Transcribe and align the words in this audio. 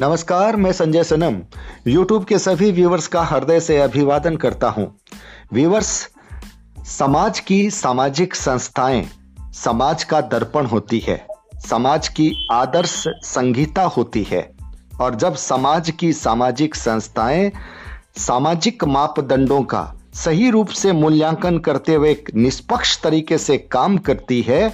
नमस्कार, 0.00 0.56
मैं 0.56 0.72
संजय 0.72 1.04
सनम। 1.04 1.36
यूट्यूब 1.90 2.24
के 2.24 2.38
सभी 2.38 2.72
व्यूवर्स 2.72 3.06
का 3.06 3.22
हृदय 3.22 3.60
से 3.60 3.78
अभिवादन 3.78 4.36
करता 4.36 4.68
हूँ। 4.68 4.98
व्यूवर्स 5.52 6.08
समाज 6.84 7.40
की 7.40 7.70
सामाजिक 7.70 8.34
संस्थाएँ, 8.34 9.08
समाज 9.54 10.04
का 10.04 10.20
दर्पण 10.20 10.66
होती 10.66 10.98
है। 10.98 11.26
समाज 11.68 12.08
की 12.08 12.48
आदर्श 12.52 13.04
संगीता 13.08 13.82
होती 13.82 14.22
है। 14.22 14.52
और 15.00 15.14
जब 15.14 15.34
समाज 15.34 15.90
की 15.90 16.12
सामाजिक 16.12 16.74
संस्थाएँ 16.74 17.52
सामाजिक 18.16 18.84
मापदंडों 18.84 19.62
का 19.62 19.94
सही 20.14 20.50
रूप 20.50 20.68
से 20.68 20.92
मूल्यांकन 20.92 21.58
करते 21.58 21.94
हुए 21.94 22.16
निष्पक्ष 22.34 23.00
तरीके 23.02 23.38
से 23.38 23.58
काम 23.58 23.98
करती 23.98 24.42
है 24.42 24.70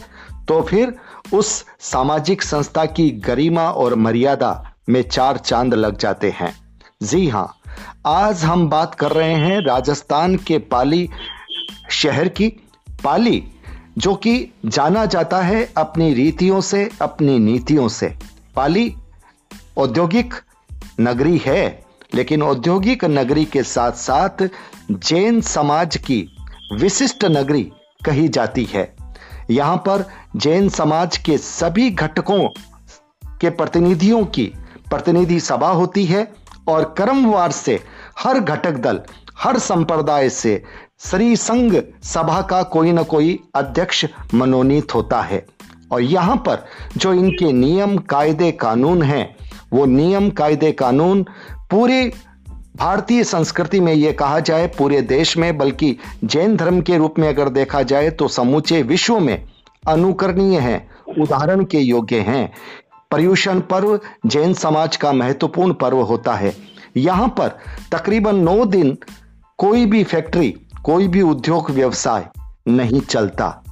तो 0.49 0.63
फिर 0.63 0.95
उस 1.35 1.65
सामाजिक 1.81 2.43
संस्था 2.43 2.85
की 2.85 3.11
गरिमा 3.11 3.71
और 3.71 3.95
मर्यादा 3.95 4.74
में 4.89 5.03
चार 5.03 5.37
चाँद 5.37 5.75
लग 5.75 5.99
जाते 5.99 6.31
हैं। 6.31 6.53
जी 7.03 7.29
हाँ 7.29 7.61
आज 8.07 8.45
हम 8.45 8.69
बात 8.69 8.95
कर 8.95 9.13
रहे 9.13 9.35
हैं 9.35 9.61
राजस्थान 9.61 10.37
के 10.37 10.59
पाली 10.59 11.09
शहर 11.91 12.29
की 12.29 12.49
पाली, 13.05 13.43
जो 13.99 14.15
कि 14.15 14.53
जाना 14.67 15.07
जाता 15.07 15.41
है 15.43 15.73
अपनी 15.77 16.15
रीतियों 16.15 16.61
से, 16.61 16.91
अपनी 17.03 17.39
नीतियों 17.39 17.89
से। 17.89 18.17
पाली 18.57 18.95
औद्योगिक 19.77 20.35
नगरी 21.01 21.39
है, 21.39 21.85
लेकिन 22.15 22.43
औद्योगिक 22.43 23.05
नगरी 23.05 23.45
के 23.45 23.63
साथ 23.63 23.93
साथ 23.93 24.49
जैन 24.91 25.41
समाज 25.41 25.97
की 25.97 26.37
विशिष्ट 26.73 27.25
नगरी 27.25 27.63
कही 28.05 28.29
जाती 28.29 28.65
है। 28.65 28.97
यहाँ 29.51 29.77
पर 29.77 30.05
जैन 30.37 30.69
समाज 30.69 31.17
के 31.17 31.39
सभी 31.39 31.91
घटकों 31.91 32.49
के 33.41 33.51
प्रतिनिधियों 33.51 34.25
की 34.25 34.53
प्रतिनिधि 34.91 35.41
सभा 35.41 35.69
होती 35.69 36.05
है 36.05 36.33
और 36.69 36.95
क्रमवार 36.97 37.51
से 37.51 37.81
हर 38.19 38.41
घटक 38.41 38.73
दल, 38.73 39.01
हर 39.39 39.59
संप्रदाय 39.59 40.29
से 40.29 40.63
श्री 40.99 41.37
संघ 41.37 41.77
सभा 42.03 42.41
का 42.43 42.63
कोई 42.63 42.93
ना 42.93 43.03
कोई 43.03 43.39
अध्यक्ष 43.55 44.05
मनोनीत 44.35 44.95
होता 44.95 45.21
है। 45.21 45.45
और 45.93 46.03
यहाँ 46.03 46.37
पर 46.37 46.65
जो 46.97 47.13
इनके 47.13 47.53
नियम, 47.53 47.97
कायदे, 47.99 48.51
कानून 48.53 49.03
हैं, 49.03 49.37
वो 49.73 49.85
नियम, 49.87 50.31
कायदे, 50.31 50.73
कानून 50.73 51.23
पूरे 51.71 52.13
भारतीय 52.77 53.25
संस्कृति 53.25 53.81
में 53.81 53.93
ये 53.93 54.13
कहा 54.13 54.41
जाए, 54.41 54.67
पूरे 54.67 55.01
देश 55.03 55.37
में, 55.37 55.57
बल्कि 55.59 55.97
जैन 56.25 56.57
धर्म 56.57 56.81
के 56.81 56.97
रूप 56.97 57.19
में 57.19 57.29
अगर 57.29 57.49
देखा 57.49 57.83
जाए 57.83 58.11
तो 58.11 58.29
समूचे 58.29 58.83
विश्व 58.83 59.19
में 59.19 59.45
अनुकरणीय 59.89 60.59
हैं, 60.59 60.89
उदाहरण 61.23 61.65
के 61.65 61.79
योग्य 61.79 62.19
हैं। 62.19 62.53
पर्यूषण 63.15 63.61
पर्व 63.63 63.99
जैन 64.27 64.55
समाज 64.57 64.97
का 64.97 65.13
महत्वपूर्ण 65.13 65.73
पर्व 65.73 66.01
होता 66.03 66.33
है। 66.35 66.53
यहाँ 66.97 67.29
पर 67.39 67.49
तकरीबन 67.93 68.37
नौ 68.39 68.65
दिन 68.67 68.97
कोई 69.59 69.85
भी 69.87 70.03
फैक्ट्री, 70.05 70.51
कोई 70.85 71.07
भी 71.09 71.23
उद्योग 71.23 71.71
व्यवसाय 71.71 72.27
नहीं 72.69 73.01
चलता। 73.03 73.63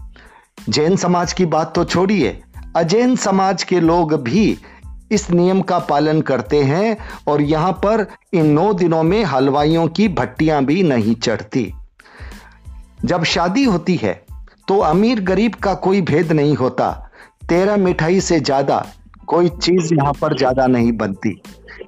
जैन 0.69 0.97
समाज 0.97 1.33
की 1.33 1.47
बात 1.47 1.75
तो 1.75 1.84
छोड़िए। 1.84 2.39
अजैन 2.77 3.17
समाज 3.17 3.62
के 3.62 3.81
लोग 3.81 4.15
भी 4.23 4.47
इस 5.11 5.31
नियम 5.31 5.61
का 5.62 5.79
पालन 5.89 6.21
करते 6.23 6.62
हैं 6.65 6.97
और 7.29 7.43
यहाँ 7.43 7.73
पर 7.84 8.06
इन 8.33 8.53
नौ 8.53 8.73
दिनों 8.75 9.03
में 9.03 9.23
हलवाइयों 9.25 9.87
की 9.89 10.09
भट्टियाँ 10.11 10.65
भी 10.65 10.83
नहीं 10.84 11.15
चढ़ती। 11.17 11.73
जब 13.05 13.25
शादी 13.27 13.65
होती 13.65 13.97
है 13.97 14.15
तो 14.69 14.79
अमीर 14.84 15.21
गरीब 15.25 15.55
का 15.55 15.75
कोई 15.77 16.01
भेद 16.06 16.33
नहीं 16.33 16.56
होता। 16.56 16.91
तेरह 17.49 17.77
मिठाई 17.79 18.21
से 18.23 18.41
ज़्यादा 18.41 18.84
कोई 19.33 19.48
चीज़ 19.48 19.94
यहाँ 19.94 20.12
पर 20.12 20.36
ज़्यादा 20.38 20.66
नहीं 20.66 20.92
बनती। 20.92 21.41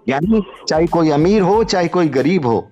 यानी 0.08 0.42
चाहे 0.68 0.86
कोई 0.86 1.10
अमीर 1.10 1.42
हो, 1.42 1.62
चाहे 1.64 1.88
कोई 1.88 2.08
गरीब 2.08 2.46
हो, 2.46 2.70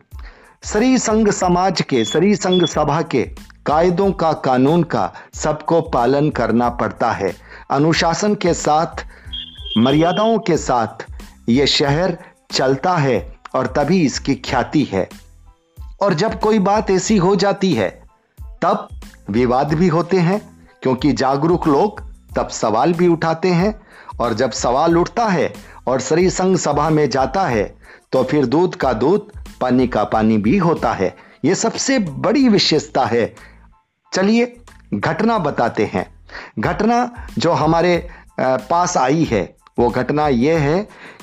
श्री 0.64 0.98
संघ 0.98 1.28
समाज 1.30 1.80
के, 1.80 2.04
श्री 2.04 2.34
संघ 2.36 2.64
सभा 2.64 3.00
के 3.04 3.22
कायदों 3.66 4.10
का, 4.12 4.32
कानून 4.32 4.82
का 4.82 5.12
सबको 5.34 5.80
पालन 5.90 6.30
करना 6.30 6.68
पड़ता 6.70 7.10
है। 7.12 7.32
अनुशासन 7.70 8.34
के 8.34 8.54
साथ, 8.54 9.04
मर्यादाओं 9.78 10.38
के 10.38 10.56
साथ 10.56 11.06
ये 11.48 11.66
शहर 11.66 12.16
चलता 12.52 12.96
है 12.96 13.20
और 13.54 13.66
तभी 13.66 14.00
इसकी 14.06 14.34
ख्याति 14.34 14.82
है। 14.84 15.08
और 16.02 16.14
जब 16.14 16.38
कोई 16.40 16.58
बात 16.60 16.90
ऐसी 16.90 17.16
हो 17.16 17.34
जाती 17.36 17.72
है, 17.74 17.88
तब 18.62 18.88
विवाद 19.30 19.74
भी 19.74 19.88
होते 19.88 20.18
हैं, 20.20 20.40
क्योंकि 20.82 21.12
जागरूक 21.12 21.68
लोग 21.68 22.02
तब 22.36 22.48
सवाल 22.48 22.92
भी 22.92 23.08
उठाते 23.08 23.48
हैं 23.48 23.74
और 24.22 24.34
जब 24.34 24.50
सवाल 24.50 24.98
उठता 24.98 25.26
है 25.26 25.52
और 25.86 26.00
श्री 26.00 26.30
संघ 26.30 26.56
सभा 26.56 26.90
में 26.90 27.08
जाता 27.10 27.46
है 27.46 27.64
तो 28.12 28.22
फिर 28.24 28.46
दूध 28.46 28.74
का 28.74 28.92
दूध, 28.92 29.30
पानी 29.60 29.86
का 29.88 30.04
पानी 30.04 30.38
भी 30.38 30.56
होता 30.58 30.92
है। 30.92 31.16
यह 31.44 31.54
सबसे 31.54 31.98
बड़ी 31.98 32.48
विशेषता 32.48 33.04
है। 33.04 33.34
चलिए, 34.12 34.56
घटना 34.94 35.38
बताते 35.38 35.90
हैं। 35.94 36.04
घटना 36.58 37.12
जो 37.38 37.52
हमारे 37.52 38.08
पास 38.40 38.96
आई 38.96 39.24
है, 39.24 39.56
वो 39.78 39.88
घटना 39.88 40.28
यह 40.28 40.60
है 40.60 40.82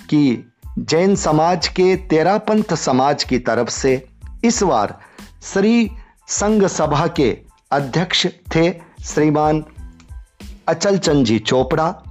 कि 0.09 0.51
जैन 0.79 1.15
समाज 1.15 1.67
के 1.67 1.95
तेरापंथ 2.09 2.75
समाज 2.75 3.23
की 3.23 3.39
तरफ़ 3.39 3.69
से 3.69 4.07
इस 4.43 4.63
बार 4.63 4.99
श्री 5.43 5.91
संघ 6.27 6.65
सभा 6.67 7.07
के 7.07 7.37
अध्यक्ष 7.71 8.27
थे 8.55 8.71
श्रीमान 9.03 9.65
अचल 10.67 10.97
चंद 10.97 11.25
जी 11.25 11.39
चोपड़ा। 11.39 12.08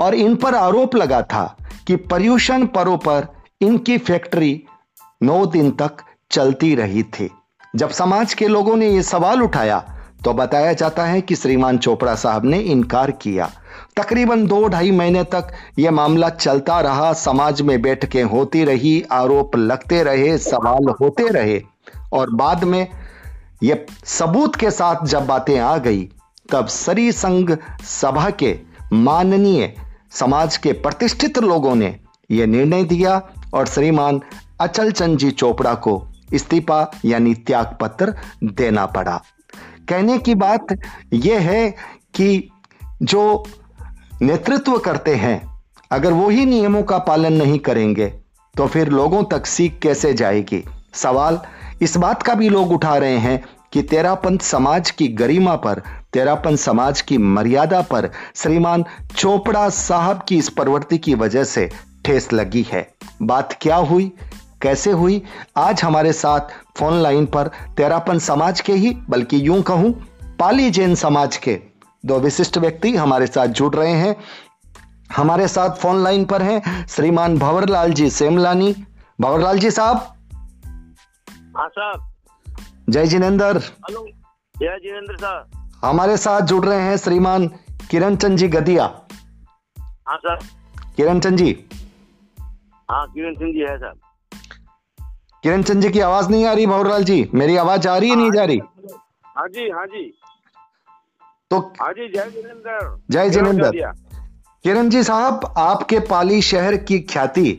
और 0.00 0.14
इन 0.14 0.34
पर 0.36 0.54
आरोप 0.54 0.94
लगा 0.96 1.20
था 1.22 1.44
कि 1.86 1.96
पर्यूषण 1.96 2.66
पर्व 2.66 2.96
पर 2.96 3.26
इनकी 3.60 3.98
फैक्ट्री 3.98 4.62
नौ 5.22 5.44
दिन 5.46 5.70
तक 5.70 6.02
चलती 6.30 6.74
रही 6.74 7.02
थी। 7.02 7.30
जब 7.76 7.90
समाज 7.90 8.34
के 8.34 8.48
लोगों 8.48 8.76
ने 8.76 8.88
यह 8.88 9.02
सवाल 9.02 9.42
उठाया 9.42 9.78
तो 10.24 10.32
बताया 10.32 10.72
जाता 10.72 11.04
है 11.04 11.20
कि 11.20 11.34
श्रीमान 11.36 11.78
चोपड़ा 11.78 12.14
साहब 12.14 12.44
ने 12.44 12.58
इनकार 12.58 13.10
किया। 13.12 13.50
तकरीबन 13.96 14.46
दो 14.46 14.66
ढाई 14.68 14.90
महीने 14.90 15.22
तक 15.24 15.48
यह 15.78 15.90
मामला 15.90 16.28
चलता 16.28 16.80
रहा, 16.80 17.12
समाज 17.12 17.62
में 17.62 17.80
बैठकें 17.82 18.22
होती 18.24 18.64
रही, 18.64 19.02
आरोप 19.12 19.56
लगते 19.56 20.02
रहे, 20.02 20.36
सवाल 20.38 20.88
होते 21.00 21.28
रहे 21.28 21.60
और 22.12 22.30
बाद 22.30 22.64
में 22.64 22.86
यह 23.62 23.86
सबूत 24.04 24.56
के 24.56 24.70
साथ 24.70 25.04
जब 25.06 25.26
बातें 25.26 25.58
आ 25.58 25.76
गई, 25.78 26.08
तब 26.52 26.66
सरी 26.66 27.10
संघ 27.12 27.56
सभा 27.84 28.30
के 28.32 28.58
माननीय 28.92 29.74
समाज 30.12 30.56
के 30.56 30.72
प्रतिष्ठित 30.72 31.38
लोगों 31.38 31.74
ने 31.74 31.94
यह 32.30 32.46
निर्णय 32.46 32.84
दिया 32.84 33.20
और 33.54 33.66
श्रीमान 33.66 34.20
अचल 34.60 34.90
चंद 34.92 35.18
जी 35.18 35.30
चोपड़ा 35.30 35.74
को 35.74 36.02
इस्तीफा 36.34 36.90
यानी 37.04 37.34
त्याग 37.34 37.76
पत्र 37.80 38.14
देना 38.44 38.86
पड़ा। 38.86 39.16
कहने 39.88 40.18
की 40.18 40.34
बात 40.34 40.66
यह 41.12 41.40
है 41.40 41.70
कि 42.14 42.48
जो 43.02 43.44
नेतृत्व 44.22 44.78
करते 44.78 45.14
हैं, 45.14 45.62
अगर 45.90 46.12
वो 46.12 46.28
ही 46.28 46.44
नियमों 46.44 46.82
का 46.82 46.98
पालन 46.98 47.32
नहीं 47.32 47.58
करेंगे 47.58 48.06
तो 48.54 48.66
फिर 48.66 48.88
लोगों 48.88 49.22
तक 49.24 49.46
सीख 49.46 49.78
कैसे 49.82 50.12
जाएगी? 50.14 50.64
सवाल 50.94 51.40
इस 51.82 51.96
बात 51.96 52.22
का 52.22 52.34
भी 52.34 52.48
लोग 52.48 52.72
उठा 52.72 52.96
रहे 52.98 53.18
हैं 53.18 53.42
कि 53.72 53.82
तेरापंथ 53.82 54.38
समाज 54.38 54.90
की 54.90 55.08
गरिमा 55.08 55.56
पर 55.56 55.82
तेरापंथ 56.12 56.56
समाज 56.56 57.00
की 57.00 57.18
मर्यादा 57.18 57.82
पर 57.82 58.10
श्रीमान 58.34 58.84
चोपड़ा 59.16 59.68
साहब 59.68 60.22
की 60.28 60.38
इस 60.38 60.48
प्रवृत्ति 60.48 60.98
की 60.98 61.14
वजह 61.14 61.44
से 61.44 61.70
ठेस 62.04 62.32
लगी 62.32 62.62
है। 62.62 62.94
बात 63.22 63.58
क्या 63.60 63.76
हुई? 63.76 64.12
कैसे 64.62 64.90
हुई? 64.90 65.22
आज 65.56 65.82
हमारे 65.82 66.12
साथ 66.12 66.40
फ़ोन 66.76 67.02
लाइन 67.02 67.26
पर 67.26 67.48
तेरापन 67.76 68.18
समाज 68.18 68.60
के 68.60 68.72
ही, 68.72 68.98
बल्कि 69.10 69.48
यूँ 69.48 69.62
कहूँ, 69.62 69.92
पाली 70.38 70.70
जैन 70.70 70.94
समाज 70.94 71.36
के 71.36 71.60
दो 72.06 72.18
विशिष्ट 72.18 72.58
व्यक्ति 72.58 72.96
हमारे 72.96 73.26
साथ 73.26 73.46
जुड़ 73.46 73.74
रहे 73.74 73.92
हैं। 73.92 74.16
हमारे 75.16 75.48
साथ 75.48 75.70
फ़ोन 75.70 76.04
लाइन 76.04 76.24
पर 76.24 76.42
हैं 76.42 76.86
श्रीमान 76.86 77.38
भंवरलाल 77.38 77.92
जी 77.92 78.10
सेमलानी। 78.10 78.76
भंवरलाल 79.20 79.58
जी 79.58 79.70
साहब? 79.70 79.96
हाँ 81.56 81.68
साहब। 81.68 82.12
जय 82.88 83.06
जिनेन्द्र 83.06 83.58
हेलो। 83.58 84.06
जय 84.56 84.78
जिनेन्द्र 84.82 85.16
साहब 85.16 85.68
हमारे 85.84 86.16
साथ 86.16 86.40
जुड़ 86.40 86.64
रहे 86.64 86.80
हैं 86.80 86.96
श्रीमान 86.96 87.46
किरण 87.90 88.16
चंद 88.16 88.38
जी 88.38 88.48
गदिया। 88.48 88.84
हाँ 90.08 90.16
सर। 90.16 90.38
किरण 90.96 91.20
चंद 91.20 91.38
जी। 91.38 91.50
हाँ 92.90 93.06
किरण 93.06 93.34
सिंह 93.34 93.52
जी 93.52 93.60
है 93.60 93.76
सर। 93.78 93.92
किरण 95.44 95.62
चंद 95.62 95.82
जी 95.82 95.90
की 95.90 96.00
आवाज़ 96.00 96.28
नहीं 96.28 96.46
आ 96.46 96.52
रही 96.52 96.66
भवरलाल 96.66 97.04
जी। 97.04 97.28
मेरी 97.34 97.56
आवाज़ 97.56 97.88
आ 97.88 97.96
रही 97.98 98.10
है 98.10 98.16
नहीं 98.16 98.30
जा 98.30 98.44
रही? 98.44 98.60
हाँ 99.24 99.48
जी 99.48 99.68
हाँ 99.70 99.86
जी। 99.86 100.04
तो 101.50 101.58
हाँ 101.82 101.92
जी 101.92 102.08
जय 102.08 102.30
जिनेन्द्र 102.30 103.02
जय 103.10 103.30
जिनेन्द्र 103.30 103.92
किरण 104.64 104.88
जी 104.88 105.02
साहब 105.02 105.54
आपके 105.56 106.00
पाली 106.00 106.42
शहर 106.42 106.76
की 106.76 107.00
ख्याति 107.00 107.52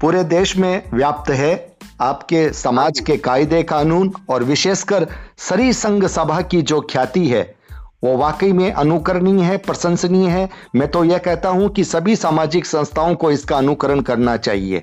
पूरे 0.00 0.24
देश 0.24 0.56
में 0.56 0.90
व्याप्त 0.94 1.30
है। 1.30 1.71
आपके 2.02 2.52
समाज 2.52 3.00
के 3.00 3.16
कायदे 3.16 3.62
कानून 3.62 4.12
और 4.30 4.44
विशेषकर 4.44 5.06
सरी 5.38 5.72
संघ 5.72 6.04
सभा 6.06 6.40
की 6.42 6.62
जो 6.62 6.80
ख्याति 6.90 7.26
है 7.28 7.42
वो 8.04 8.16
वाकई 8.16 8.52
में 8.52 8.72
अनुकरणीय 8.72 9.42
है 9.42 9.56
प्रशंसनीय 9.56 10.28
है। 10.28 10.48
मैं 10.76 10.90
तो 10.90 11.04
यह 11.04 11.18
कहता 11.18 11.48
हूँ 11.48 11.68
कि 11.68 11.84
सभी 11.84 12.16
सामाजिक 12.16 12.66
संस्थाओं 12.66 13.14
को 13.14 13.30
इसका 13.30 13.56
अनुकरण 13.56 14.00
करना 14.00 14.36
चाहिए। 14.36 14.82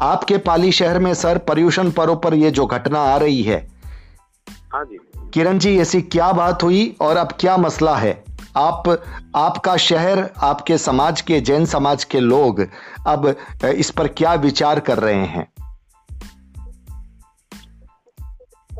आपके 0.00 0.38
पाली 0.38 0.72
शहर 0.72 0.98
में 0.98 1.12
सर 1.14 1.38
पर्यूषण 1.38 1.90
पर्व 1.90 2.14
पर 2.16 2.34
यह 2.34 2.50
जो 2.50 2.66
घटना 2.66 3.00
आ 3.02 3.16
रही 3.16 3.42
है। 3.42 3.58
हाँ 4.72 4.84
जी। 4.84 4.98
किरण 5.34 5.58
जी 5.58 5.78
ऐसी 5.78 6.00
क्या 6.02 6.32
बात 6.32 6.62
हुई 6.62 6.94
और 7.00 7.16
अब 7.16 7.32
क्या 7.40 7.56
मसला 7.56 7.96
है? 7.96 8.22
आप 8.56 8.88
आपका 9.36 9.76
शहर 9.76 10.28
आपके 10.42 10.78
समाज 10.78 11.20
के 11.20 11.40
जैन 11.40 11.66
समाज 11.66 12.04
के 12.04 12.20
लोग 12.20 12.66
अब 13.06 13.34
इस 13.64 13.90
पर 13.90 14.08
क्या 14.08 14.34
विचार 14.34 14.80
कर 14.80 14.98
रहे 14.98 15.24
हैं? 15.26 15.46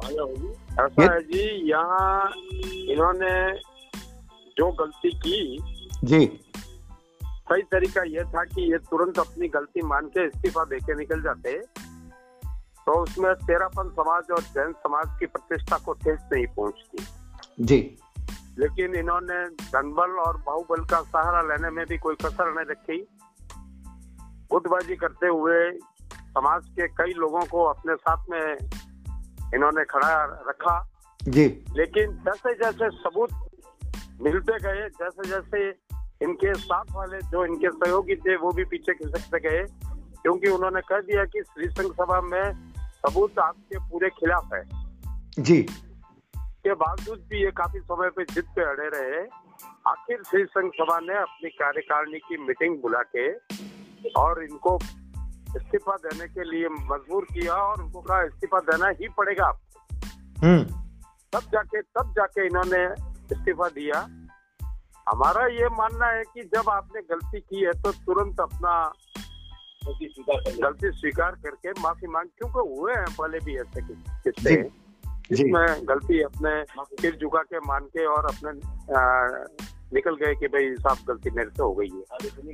ऐसा 0.04 1.12
है 1.12 1.20
जी 1.20 1.70
यहाँ 1.70 2.32
इन्होंने 2.92 3.60
जो 4.56 4.72
गलती 4.72 5.10
की 5.10 5.58
जी। 6.04 6.40
सही 7.24 7.62
तरीका 7.62 8.02
ये 8.02 8.24
था 8.24 8.44
कि 8.44 8.72
ये 8.72 8.78
तुरंत 8.78 9.18
अपनी 9.18 9.48
गलती 9.48 9.82
मान 9.82 10.06
के 10.06 10.26
इस्तीफा 10.26 10.64
दे 10.64 10.78
के 10.78 10.94
निकल 10.94 11.22
जाते। 11.22 11.52
तो 12.86 13.02
उसमें 13.02 13.34
तेरापन 13.34 13.88
समाज 13.88 14.30
और 14.30 14.40
जैन 14.40 14.72
समाज 14.72 15.18
की 15.20 15.26
प्रतिष्ठा 15.26 15.76
को 15.76 15.92
ठेस 15.92 16.18
नहीं 16.32 16.46
पहुँचती। 16.46 17.04
जी। 17.60 17.98
लेकिन 18.58 18.94
इन्होंने 18.94 19.44
धनबल 19.48 20.10
और 20.10 20.36
बाहुबल 20.36 20.84
का 20.84 21.00
सहारा 21.02 21.40
लेने 21.42 21.70
में 21.70 21.86
भी 21.86 21.98
कोई 21.98 22.14
कसर 22.14 22.54
नहीं 22.54 22.66
रखी। 22.70 23.08
गुटबाजी 24.50 24.96
करते 24.96 25.26
हुए 25.26 25.70
समाज 26.16 26.62
के 26.68 26.88
कई 26.88 27.12
लोगों 27.12 27.40
को 27.40 27.64
अपने 27.64 27.94
साथ 27.94 28.24
में 28.30 28.56
इन्होंने 29.54 29.84
खड़ा 29.84 30.24
रखा। 30.48 30.92
जी। 31.22 31.64
लेकिन 31.76 32.12
जैसे 32.12 32.54
जैसे 32.54 32.90
सबूत 32.90 33.30
मिलते 34.20 34.58
गए 34.58 34.88
जैसे 34.88 35.28
जैसे 35.28 35.68
इनके 36.22 36.54
साथ 36.54 36.84
वाले 36.92 37.18
जो 37.18 37.44
इनके 37.44 37.70
सहयोगी 37.70 38.16
थे 38.16 38.36
वो 38.36 38.50
भी 38.52 38.64
पीछे 38.64 38.94
खिसकते 38.94 39.50
गए 39.50 39.66
क्योंकि 40.22 40.48
उन्होंने 40.48 40.80
कह 40.80 41.00
दिया 41.00 41.24
कि 41.24 41.42
श्री 41.42 41.68
संघ 41.68 41.92
सभा 41.92 42.20
में 42.20 42.72
सबूत 42.80 43.38
आपके 43.38 43.78
पूरे 43.78 44.10
खिलाफ 44.10 44.48
है। 44.54 44.64
जी। 45.38 45.62
के 46.36 46.74
बावजूद 46.74 47.26
भी 47.30 47.44
ये 47.44 47.50
काफ़ी 47.50 47.80
समय 47.80 48.10
पे 48.10 48.24
जिद 48.24 48.44
पे 48.44 48.62
अड़े 48.62 48.88
रहे 48.94 49.26
आखिर 49.88 50.22
श्री 50.22 50.44
संघ 50.44 50.72
सभा 50.72 51.00
ने 51.00 51.14
अपनी 51.14 51.50
कार्यकारिणी 51.50 52.18
की 52.18 52.36
मीटिंग 52.36 52.82
बुला 52.82 53.02
के 53.16 53.32
और 54.10 54.42
इनको 54.42 54.78
इस्तीफा 55.56 55.96
देने 55.96 56.28
के 56.28 56.50
लिए 56.50 56.68
मजबूर 56.68 57.24
किया 57.24 57.54
और 57.54 57.82
उनको 57.82 58.00
कहा 58.00 58.22
इस्तीफा 58.22 58.58
देना 58.58 58.88
ही 58.88 59.08
पड़ेगा। 59.08 59.60
हम्म। 60.38 60.64
तब 61.32 61.40
जाके 61.40 61.82
तब 61.82 62.12
जाके 62.12 62.46
इन्होंने 62.46 62.84
इस्तीफा 63.32 63.68
दिया। 63.68 64.00
हमारा 65.08 65.46
ये 65.46 65.68
मानना 65.68 66.06
है 66.06 66.22
कि 66.22 66.42
जब 66.42 66.70
आपने 66.70 67.00
गलती 67.00 67.40
की 67.40 67.64
है 67.64 67.82
तो 67.82 67.92
तुरंत 67.92 68.40
अपना 68.40 68.92
गलती 70.62 70.90
स्वीकार 70.90 71.32
करके 71.32 71.70
माफ़ी 71.70 72.06
मांग 72.06 72.28
क्योंकि 72.28 72.74
हुए 72.74 72.92
हैं 72.92 73.04
पहले 73.04 73.38
भी 73.38 73.56
ऐसे 73.56 73.80
किस्से। 73.82 74.62
जी। 74.62 74.62
जी। 74.62 75.36
जिसमें 75.36 75.88
गलती 75.88 76.22
अपने 76.22 76.64
सिर 76.80 77.16
झुका 77.16 77.42
के 77.42 77.58
मान 77.58 77.84
के 77.84 78.06
और 78.06 78.24
अपने 78.24 78.50
आ, 78.94 79.28
निकल 79.94 80.16
गए 80.16 80.34
कि 80.34 80.46
भाई 80.46 80.74
साहब 80.74 80.98
गलती 81.08 81.30
मेरे 81.30 81.50
से 81.50 81.62
हो 81.62 81.74
गई 81.74 81.88
है। 81.88 82.02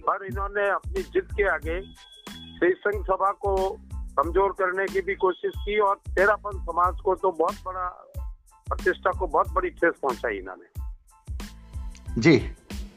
पर 0.00 0.24
इन्होंने 0.24 0.70
अपनी 0.70 1.02
जिद 1.02 1.24
के 1.24 1.48
आगे 1.48 1.80
श्री 2.58 2.70
संघ 2.70 3.02
सभा 3.04 3.30
को 3.32 3.68
कमज़ोर 4.18 4.52
करने 4.52 4.84
की 4.86 5.00
भी 5.00 5.14
कोशिश 5.14 5.52
की 5.58 5.78
और 5.80 6.00
तेरापन 6.08 6.58
समाज 6.58 7.00
को 7.00 7.14
तो 7.14 7.30
बहुत 7.30 7.54
बड़ा 7.66 7.88
प्रतिष्ठा 8.66 9.10
को 9.18 9.26
बहुत 9.26 9.52
बड़ी 9.52 9.70
ठेस 9.70 9.94
पहुंचाई 10.02 10.36
इन्होंने। 10.36 12.20
जी 12.20 12.50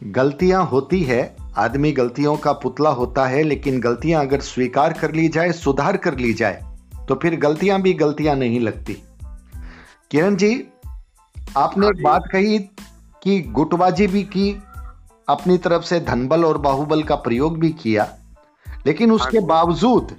गलतियाँ 0.04 0.66
होती 0.66 1.04
है 1.04 1.38
आदमी 1.58 1.92
गलतियों 1.92 2.38
का 2.38 2.52
पुतला 2.54 2.90
होता 2.90 3.26
है 3.28 3.44
लेकिन 3.44 3.80
गलतियाँ 3.80 4.26
अगर 4.26 4.40
स्वीकार 4.40 4.94
कर 4.94 5.12
ली 5.12 5.28
जाए 5.28 5.52
सुधार 5.52 5.98
कर 5.98 6.18
ली 6.18 6.34
जाए 6.34 6.62
तो 7.08 7.16
फिर 7.16 7.36
गलतियाँ 7.40 7.82
भी 7.82 7.94
गलतियाँ 7.94 8.36
नहीं 8.36 8.60
लगती। 8.60 8.94
किरण 10.12 10.36
जी 10.36 10.68
आपने 11.58 11.86
हाँ 11.86 11.94
एक 11.98 12.04
बात 12.04 12.24
कही 12.32 12.60
कि 13.24 13.42
गुटबाजी 13.42 14.08
भी 14.08 14.24
की 14.24 14.52
अपनी 15.30 15.58
तरफ़ 15.58 15.84
से 15.84 16.00
धनबल 16.00 16.46
और 16.46 16.58
बाहुबल 16.58 17.04
का 17.04 17.16
प्रयोग 17.16 17.60
भी 17.60 17.70
किया। 17.72 18.04
लेकिन 18.86 19.12
उसके 19.12 19.38
हाँ 19.38 19.48
बावजूद 19.48 20.18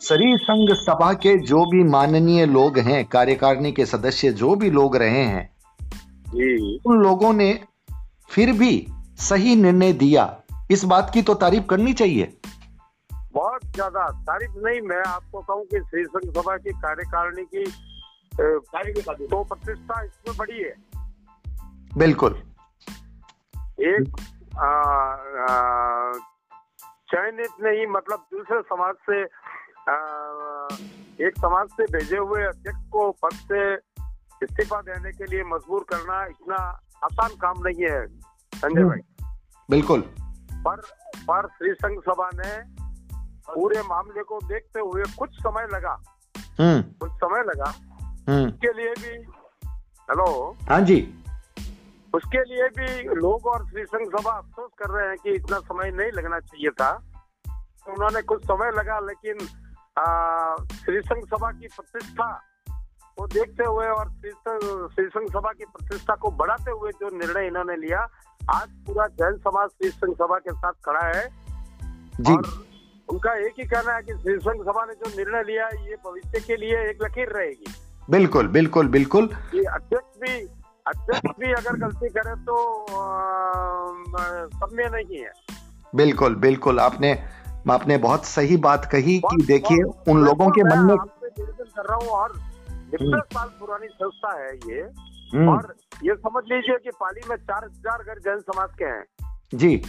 सरी 0.00 0.36
संघ 0.36 0.68
सभा 0.74 1.12
के 1.12 1.36
जो 1.38 1.64
भी 1.64 1.82
माननीय 1.84 2.46
लोग 2.46 2.78
हैं 2.78 3.04
कार्यकारिणी 3.04 3.72
के 3.72 3.86
सदस्य 3.86 4.32
जो 4.32 4.54
भी 4.54 4.70
लोग 4.70 4.96
रहे 4.96 5.24
हैं 5.24 5.50
उन 6.86 7.02
लोगों 7.02 7.32
ने 7.32 7.52
फिर 8.30 8.52
भी 8.52 8.86
सही 9.18 9.56
निर्णय 9.56 9.92
दिया। 9.92 10.42
इस 10.70 10.84
बात 10.84 11.10
की 11.14 11.22
तो 11.22 11.34
तारीफ़ 11.34 11.64
करनी 11.64 11.92
चाहिए। 11.92 12.36
बहुत 13.32 13.64
ज़्यादा। 13.64 14.06
तारीफ़ 14.22 14.52
नहीं 14.56 14.80
मैं 14.80 15.02
आपको 15.06 15.40
कहूँ 15.40 15.64
कि 15.64 15.80
श्री 15.80 16.04
संघ 16.04 16.30
सभा 16.34 16.56
की 16.56 16.70
कार्यकारिणी 16.70 17.44
की 17.44 17.64
तो 19.26 19.44
प्रतिष्ठा 19.44 20.02
इसमें 20.02 20.36
बड़ी 20.36 20.62
है। 20.62 20.74
बिल्कुल। 21.98 22.42
एक 23.80 24.16
आ, 24.58 24.66
आ, 24.66 26.12
चयनित 27.10 27.50
नहीं 27.60 27.86
मतलब 27.86 28.26
दूसरे 28.32 28.62
समाज 28.62 28.94
से 28.94 29.22
आ, 29.80 29.94
एक 31.28 31.32
समाज 31.38 31.68
से 31.68 31.84
भेजे 31.84 32.16
हुए 32.16 32.42
अध्यक्ष 32.42 32.90
को 32.90 33.10
पद 33.10 33.30
से 33.32 33.74
इस्तीफा 34.42 34.80
देने 34.80 35.12
के 35.12 35.24
लिए 35.24 35.42
मजबूर 35.44 35.86
करना 35.90 36.24
इतना 36.24 36.56
आसान 37.04 37.28
काम 37.28 37.54
नहीं 37.58 37.82
है 37.82 38.06
संजय 38.54 38.84
भाई। 38.84 39.26
बिल्कुल। 39.70 40.00
पर 40.52 40.80
पर 41.30 41.46
श्री 41.46 41.74
संघ 41.74 42.00
सभा 42.00 42.30
ने 42.34 42.62
पूरे 43.54 43.82
मामले 43.82 44.22
को 44.22 44.38
देखते 44.44 44.80
हुए 44.80 45.02
कुछ 45.18 45.30
समय 45.32 45.66
लगा। 45.72 46.02
हम्म। 46.60 46.82
कुछ 46.82 47.12
समय 47.12 47.40
लगा। 47.40 47.74
हम्म। 48.28 48.48
उसके 48.48 48.72
लिए 48.72 48.90
भी 48.90 49.32
हेलो? 50.10 50.56
हाँ 50.70 50.80
जी। 50.80 51.24
उसके 52.14 52.44
लिए 52.44 52.68
भी 52.68 53.02
लोग 53.02 53.46
और 53.46 53.68
श्री 53.68 53.84
संघ 53.84 54.20
सभा 54.20 54.30
अफसोस 54.30 54.70
कर 54.78 54.90
रहे 54.90 55.08
हैं 55.08 55.16
कि 55.16 55.30
इतना 55.30 55.58
समय 55.58 55.90
नहीं 55.90 56.12
लगना 56.12 56.40
चाहिए 56.40 56.70
था। 56.70 56.92
तो 57.56 57.92
उन्होंने 57.92 58.22
कुछ 58.22 58.44
समय 58.44 58.70
लगा 58.70 59.00
लेकिन 59.00 59.38
श्री 60.76 61.00
संघ 61.00 61.24
सभा 61.24 61.52
की 61.52 61.66
प्रतिष्ठा 61.66 62.42
को 63.18 63.26
देखते 63.26 63.64
हुए 63.64 63.88
और 63.88 64.10
श्री 64.10 65.08
संघ- 65.08 65.32
सभा 65.32 65.52
की 65.52 65.64
प्रतिष्ठा 65.64 66.14
को 66.14 66.30
बढ़ाते 66.30 66.70
हुए 66.70 66.90
जो 66.90 67.18
निर्णय 67.18 67.46
इन्होंने 67.46 67.76
लिया 67.76 68.08
आज 68.50 68.68
पूरा 68.70 69.06
जैन 69.06 69.36
समाज 69.38 69.68
श्री 69.68 69.88
संघ 69.88 70.14
सभा 70.14 70.38
के 70.38 70.54
साथ 70.54 70.72
खड़ा 70.72 71.00
है। 71.00 71.28
जी। 72.20 72.36
और 72.36 72.66
उनका 73.08 73.34
एक 73.34 73.52
ही 73.58 73.68
कहना 73.68 73.92
है 73.92 74.02
कि 74.02 74.14
श्री 74.14 74.38
संघ 74.38 74.62
सभा 74.62 74.84
ने 74.84 74.94
जो 74.94 75.16
निर्णय 75.16 75.42
लिया 75.42 75.66
ये 75.66 75.96
भविष्य 76.04 76.40
के 76.40 76.56
लिए 76.56 76.90
एक 76.90 76.98
लकीर 77.02 77.28
रहेगी। 77.28 77.72
बिल्कुल 78.10 78.48
बिल्कुल 78.48 78.88
बिल्कुल। 78.88 79.28
अध्यक्ष 79.64 80.20
भी 80.20 80.59
अध्यक्ष 80.90 81.38
भी 81.40 81.52
अगर 81.52 81.76
गलती 81.78 82.08
करे 82.08 82.34
तो 82.44 82.56
अ, 82.82 82.98
सम्य 84.54 84.88
नहीं 84.92 85.18
है। 85.18 85.32
बिल्कुल 85.92 86.34
बिल्कुल 86.36 86.80
आपने 86.80 87.12
आपने 87.70 87.96
बहुत 87.98 88.24
सही 88.26 88.56
बात 88.64 88.84
कही 88.84 89.18
कि 89.24 89.44
देखिए 89.46 89.82
उन 90.08 90.24
लोगों 90.24 90.48
के 90.50 90.62
मन 90.64 90.84
में 90.84 90.96
कर 90.96 91.84
रहा 91.84 91.96
हूँ 91.96 92.08
और 92.10 92.32
हम्म। 92.32 93.06
नब्बे 93.06 93.20
साल 93.34 93.48
पुरानी 93.60 93.88
संस्था 93.88 94.32
है 94.38 94.54
ये 94.68 94.80
हम्म, 95.32 95.48
और 95.48 95.74
ये 96.04 96.14
समझ 96.16 96.42
लीजिए 96.44 96.76
कि 96.84 96.90
पाली 96.90 97.28
में 97.28 97.36
चार 97.36 97.64
हज़ार 97.64 98.02
घर 98.04 98.18
जैन 98.18 98.38
समाज 98.40 98.70
के 98.78 98.84
हैं। 98.84 99.04
जी। 99.54 99.82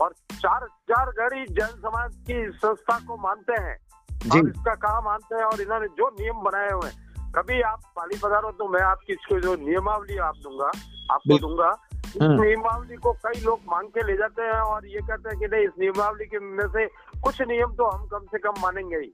और 0.00 0.12
चार 0.32 0.62
हज़ार 0.64 1.10
घर 1.10 1.34
ही 1.38 1.44
जैन 1.54 1.74
समाज 1.80 2.14
की 2.28 2.50
संस्था 2.58 2.98
को 2.98 3.16
मानते 3.16 3.62
हैं 3.62 3.76
जी। 4.10 4.38
और 4.38 4.48
इसका 4.48 4.74
काम 4.84 5.04
मानते 5.04 5.36
हैं 5.36 5.44
और 5.44 5.60
इन्होंने 5.60 5.88
जो 5.98 6.08
नियम 6.20 6.42
बनाए 6.44 6.70
हुए 6.70 6.90
हैं 6.90 7.05
कभी 7.34 7.60
आप 7.62 7.80
पाली 7.96 8.18
पधारो 8.18 8.50
तो 8.50 8.68
मैं 8.68 8.82
आपकी 8.82 9.12
इसको 9.12 9.40
जो 9.40 9.54
नियमावली 9.56 10.16
आप 10.18 10.36
दूँगा 10.42 10.70
आपको 11.10 11.38
दूँगा। 11.38 11.70
इस 12.06 12.22
हम्म। 12.22 12.42
नियमावली 12.42 12.96
को 12.96 13.12
कई 13.24 13.40
लोग 13.40 13.60
मांग 13.68 13.88
के 13.88 14.02
ले 14.06 14.16
जाते 14.16 14.42
हैं 14.42 14.60
और 14.66 14.86
ये 14.86 15.00
कहते 15.00 15.28
हैं 15.28 15.38
कि 15.38 15.46
नहीं 15.46 15.64
इस 15.64 15.72
नियमावली 15.78 16.24
के 16.24 16.38
में 16.40 16.66
से 16.68 16.86
कुछ 17.20 17.40
नियम 17.42 17.72
तो 17.72 17.88
हम 17.88 18.06
कम 18.06 18.26
से 18.26 18.38
कम 18.38 18.60
मानेंगे 18.62 18.96
ही। 18.96 19.12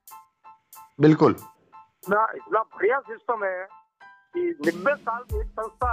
बिल्कुल। 1.00 1.32
इतना 1.32 2.26
इतना 2.34 2.62
बढ़िया 2.62 2.98
सिस्टम 3.00 3.44
है 3.44 3.66
कि 4.36 4.48
नब्बे 4.66 4.94
साल 4.94 5.40
एक 5.40 5.46
संस्था 5.50 5.92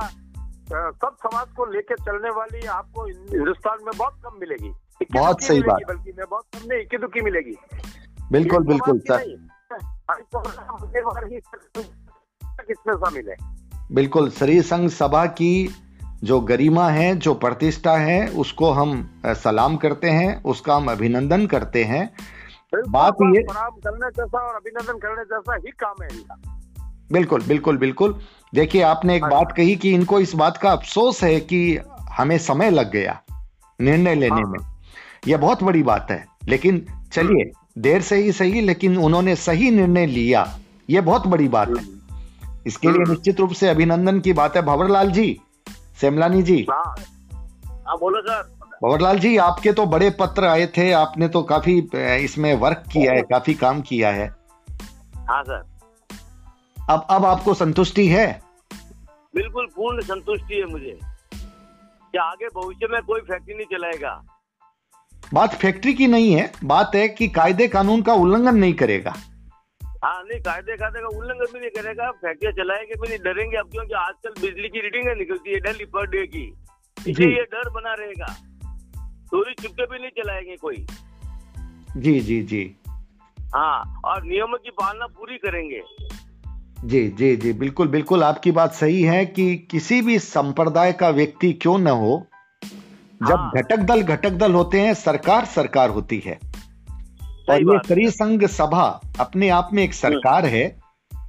सब 0.72 1.16
समाज 1.20 1.48
को 1.50 1.66
लेके 1.66 1.96
चलने 1.96 2.30
वाली 2.30 2.66
आपको 2.68 3.06
हिंदुस्तान 3.06 3.78
में 3.86 3.92
बहुत 3.98 4.22
कम 4.26 4.38
मिलेगी। 4.40 4.70
बहुत 5.14 5.44
सही 5.44 5.62
बात। 5.62 5.88
बल्कि 5.88 6.12
मैं 6.12 6.26
बहुत 6.30 6.46
कम 6.54 6.68
नहीं 6.68 6.82
इक्की 6.82 6.98
दुक्की 6.98 7.22
मिलेगी। 7.22 7.56
बिल्कुल 8.32 8.64
बिल्कुल 8.64 9.00
सर। 9.00 9.24
की 12.62 12.74
नहीं, 12.74 12.94
हर 12.94 12.98
समाज 12.98 13.14
में 13.14 13.24
बार 13.24 13.32
ही 13.32 13.32
किसमें 13.32 13.54
शामिल 13.56 13.58
है। 13.80 13.92
बिल्कुल 13.92 14.30
श्री 14.30 14.62
संघ 14.62 14.90
सभा 14.90 15.26
की 15.26 15.76
जो 16.24 16.40
गरिमा 16.40 16.90
है 16.90 17.16
जो 17.16 17.34
प्रतिष्ठा 17.34 17.98
है 17.98 18.28
उसको 18.28 18.72
हम 18.72 19.22
सलाम 19.26 19.78
करते 19.78 20.10
हैं 20.10 20.44
उसका 20.44 20.76
हम 20.76 20.92
अभिनंदन 20.92 21.48
करते 21.48 21.84
हैं। 21.84 22.14
बात 22.90 23.14
ये- 23.22 23.54
प्रणाम 23.54 23.70
करने 23.70 24.10
जैसा 24.10 24.48
और 24.48 24.56
अभिनंदन 24.56 24.94
करने 24.94 25.24
जैसा 25.24 25.56
ही 25.56 25.72
काम 25.72 26.04
है 26.04 26.10
इनका। 26.14 26.62
बिल्कुल 27.12 27.42
बिल्कुल 27.42 27.78
बिल्कुल। 27.78 28.20
देखिए 28.56 28.82
आपने 28.82 29.16
एक 29.16 29.24
हाँ। 29.24 29.32
बात 29.32 29.52
कही 29.52 29.76
कि 29.76 29.94
इनको 29.94 30.20
इस 30.20 30.36
बात 30.36 30.58
का 30.58 30.72
अफसोस 30.72 31.24
है 31.24 31.40
कि 31.40 31.80
हमें 32.02 32.38
समय 32.38 32.70
लग 32.70 32.92
गया 32.92 33.22
निर्णय 33.82 34.16
लेने 34.16 34.42
हाँ। 34.42 34.52
में। 34.52 34.76
यह 35.28 35.38
बहुत 35.38 35.64
बड़ी 35.64 35.84
बात 35.84 36.08
है 36.12 36.26
लेकिन 36.48 36.86
चलिए। 37.14 37.52
देर 37.78 38.02
से 38.02 38.16
ही 38.16 38.32
सही 38.32 38.62
लेकिन 38.62 38.98
उन्होंने 38.98 39.36
सही 39.36 39.72
निर्णय 39.72 40.06
लिया। 40.06 40.60
यह 40.90 41.02
बहुत 41.02 41.28
बड़ी 41.28 41.48
बात 41.48 41.70
है। 41.70 41.99
इसके 42.68 42.88
लिए 42.88 42.98
हम्म। 42.98 43.12
निश्चित 43.12 43.40
रूप 43.40 43.52
से 43.52 43.70
अभिनंदन 43.70 44.20
की 44.20 44.34
बात 44.34 44.56
है 44.56 44.62
भंवरलाल 44.62 45.12
जी 45.12 45.40
सेमलानी 46.02 46.44
जी। 46.44 46.68
हाँ। 46.72 46.96
हाँ 47.88 47.98
बोलो 47.98 48.22
सर। 48.22 48.60
भंवरलाल 48.84 49.20
जी 49.20 49.38
आपके 49.38 49.72
तो 49.72 49.86
बड़े 49.86 50.10
पत्र 50.10 50.46
आए 50.46 50.66
थे 50.68 50.92
आपने 50.92 51.28
तो 51.28 51.44
काफ़ी 51.44 51.90
इसमें 51.96 52.56
वर्क 52.56 52.84
किया 52.94 53.12
है 53.14 53.22
काफ़ी 53.22 53.54
काम 53.54 53.82
किया 53.82 54.10
है। 54.10 54.28
हाँ 55.16 55.44
सर। 55.44 55.66
अब 56.90 57.08
अब 57.10 57.26
आपको 57.26 57.54
संतुष्टि 57.54 58.08
है? 58.08 58.42
बिल्कुल 59.36 59.66
पूर्ण 59.66 60.02
संतुष्टि 60.02 60.56
है 60.56 60.66
मुझे। 60.66 61.00
कि 62.12 62.18
आगे 62.18 62.46
भविष्य 62.46 62.88
में 62.92 63.02
कोई 63.02 63.22
फैक्ट्री 63.22 63.54
नहीं 63.54 63.66
चलाएगा? 63.66 64.24
बात 65.34 65.54
फैक्ट्री 65.54 65.94
की 65.94 66.08
नहीं 66.08 66.34
है 66.34 66.52
बात 66.64 66.96
है 66.96 67.08
कि 67.10 67.28
कायदे 67.28 67.68
कानून 67.68 68.02
का 68.02 68.14
उल्लंघन 68.14 68.56
नहीं 68.56 68.74
करेगा। 68.74 69.14
नहीं 70.30 70.40
कायदे 70.40 70.78
कायदे 70.78 71.02
का 71.02 71.08
उल्लंघन 71.08 71.54
भी 71.54 71.60
नहीं 71.60 71.70
करेगा। 71.70 72.12
फैक्ट्रियाँ 72.12 72.54
चलाएँगे 72.54 72.96
भी 73.02 73.08
नहीं 73.08 73.20
डरेंगे 73.20 73.58
अब 73.58 73.72
क्योंकि 73.72 73.94
आजकल 73.94 74.42
बिजली 74.42 74.70
की 74.70 74.82
रीडिंग 74.82 75.18
निकलती 75.18 75.54
है 75.54 75.60
डेली 75.60 75.86
पर 75.86 76.08
डे 76.08 76.26
की। 76.28 76.54
इसलिए 77.08 77.30
ये 77.30 77.44
डर 77.44 77.70
बना 77.70 77.94
रहेगा। 77.94 78.34
चोरी 79.26 79.54
चुपके 79.54 79.86
भी 79.86 80.00
नहीं 80.00 80.24
चलाएँगे 80.24 80.56
कोई। 80.56 80.86
जी 81.98 82.20
जी 82.20 82.42
जी। 82.42 82.76
हाँ 83.40 84.02
और 84.06 84.24
नियमों 84.24 84.58
की 84.58 84.70
पालना 84.70 85.08
पूरी 85.08 85.38
करेंगे। 85.38 85.82
जी 86.86 87.08
जी 87.08 87.36
जी 87.36 87.54
बिल्कुल 87.54 87.88
बिल्कुल 87.88 88.24
आपकी 88.24 88.52
बात 88.52 88.74
सही 88.74 89.02
है 89.04 89.26
कि 89.26 89.56
किसी 89.72 90.02
भी 90.02 90.20
संप्रदाय 90.20 90.94
का 90.94 91.10
व्यक्ति 91.10 91.54
क्यों 91.54 91.78
न 91.78 91.88
हो। 91.88 92.28
जब 93.24 93.36
हाँ। 93.36 93.52
घटक 93.56 93.78
दल 93.78 94.02
घटक 94.02 94.30
दल 94.30 94.52
होते 94.52 94.82
हैं 94.82 94.94
सरकार 94.94 95.46
सरकार 95.46 95.90
होती 95.90 96.20
है। 96.20 96.40
और 97.50 97.62
ये 97.62 97.74
है। 97.74 97.80
त्रिसंग 97.80 98.44
सभा 98.44 99.02
अपने 99.20 99.50
आप 99.50 99.70
में 99.74 99.84
एक 99.84 99.94
सरकार 99.94 100.46
है 100.46 100.80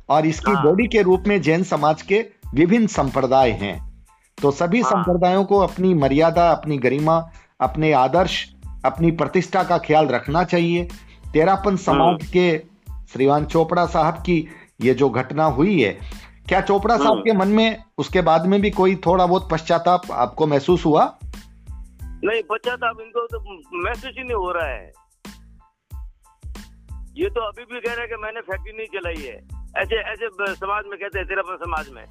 और 0.08 0.26
इसकी 0.26 0.52
हाँ। 0.52 0.64
बॉडी 0.64 0.86
के 0.86 1.02
रूप 1.02 1.24
में 1.26 1.42
जैन 1.42 1.62
समाज 1.62 2.02
के 2.02 2.26
विभिन्न 2.54 2.86
संप्रदाय 2.86 3.50
हैं 3.50 4.04
तो 4.42 4.50
सभी 4.50 4.80
हाँ। 4.80 4.90
संप्रदायों 4.90 5.44
को 5.44 5.58
अपनी 5.58 5.94
मर्यादा 5.94 6.50
अपनी 6.50 6.78
गरिमा 6.78 7.30
अपने 7.60 7.92
आदर्श 7.92 8.54
अपनी 8.84 9.10
प्रतिष्ठा 9.10 9.62
का 9.62 9.78
ख्याल 9.78 10.06
रखना 10.06 10.44
चाहिए 10.44 10.88
तेरापन 11.32 11.76
समाज 11.76 12.26
के 12.26 12.58
श्रीवान 13.12 13.44
चोपड़ा 13.44 13.86
साहब 13.86 14.14
की 14.14 14.48
ये 14.80 14.94
जो 14.94 15.10
घटना 15.10 15.44
हुई 15.44 15.82
है 15.82 15.98
क्या 16.48 16.60
चोपड़ा 16.60 16.96
साहब। 16.96 17.18
के 17.18 17.32
मन 17.32 17.48
में 17.48 17.82
उसके 17.98 18.20
बाद 18.20 18.46
में 18.46 18.60
भी 18.60 18.70
कोई 18.70 18.96
थोड़ा 18.96 19.26
बहुत 19.26 19.48
पश्चाताप 19.52 20.02
आपको 20.12 20.46
महसूस 20.46 20.86
हुआ 20.86 21.18
नहीं 22.02 22.42
पश्चाताप 22.42 22.96
इनको 23.00 23.26
तो 23.26 23.38
महसूस 23.84 24.12
ही 24.18 24.24
नहीं 24.24 24.34
हो 24.34 24.52
रहा 24.52 24.66
है 24.66 24.92
ये 27.20 27.28
तो 27.28 27.40
अभी 27.40 27.64
भी 27.64 27.80
कह 27.80 27.92
रहे 27.92 28.00
हैं 28.00 28.08
कि 28.08 28.16
मैंने 28.16 28.40
फैक्ट्री 28.40 28.72
नहीं 28.72 28.86
चलाई 28.86 29.22
है। 29.22 29.36
ऐसे 29.76 29.96
ऐसे 30.12 30.28
समाज 30.54 30.84
में 30.86 30.98
कहते 30.98 31.18
हैं 31.18 31.28
तेरापन 31.28 31.56
समाज 31.56 31.88
में। 31.88 32.04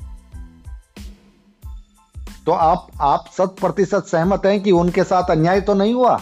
तो 2.46 2.52
आप 2.52 2.88
आप 3.02 3.26
शत 3.38 3.56
प्रतिशत 3.62 4.04
सहमत 4.06 4.46
हैं 4.46 4.62
कि 4.64 4.72
उनके 4.72 5.04
साथ 5.04 5.32
अन्याय 5.32 5.62
तो 5.62 5.74
नहीं 5.74 5.94
हुआ? 5.94 6.18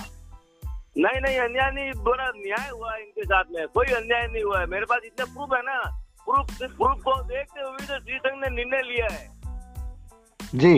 नहीं 0.98 1.20
नहीं 1.22 1.38
अन्याय 1.40 1.72
नहीं 1.72 1.92
बड़ा 2.04 2.28
न्याय 2.38 2.70
हुआ 2.70 2.96
इनके 2.96 3.24
साथ 3.24 3.44
में। 3.52 3.68
कोई 3.68 3.86
अन्याय 3.94 4.28
नहीं 4.28 4.44
हुआ 4.44 4.60
है। 4.60 4.66
मेरे 4.66 4.86
पास 4.86 5.02
इतने 5.06 5.26
प्रूफ 5.26 5.50
है 5.54 5.62
ना। 5.62 5.80
प्रूफ 6.26 6.72
प्रूफ 6.72 7.04
को 7.04 7.22
देखते 7.24 7.62
हुए 7.62 7.86
तो 7.88 8.00
श्री 8.00 8.18
संघ 8.18 8.44
ने 8.44 8.50
निर्णय 8.56 8.82
लिया 8.86 9.08
है। 9.12 9.26
जी। 10.56 10.74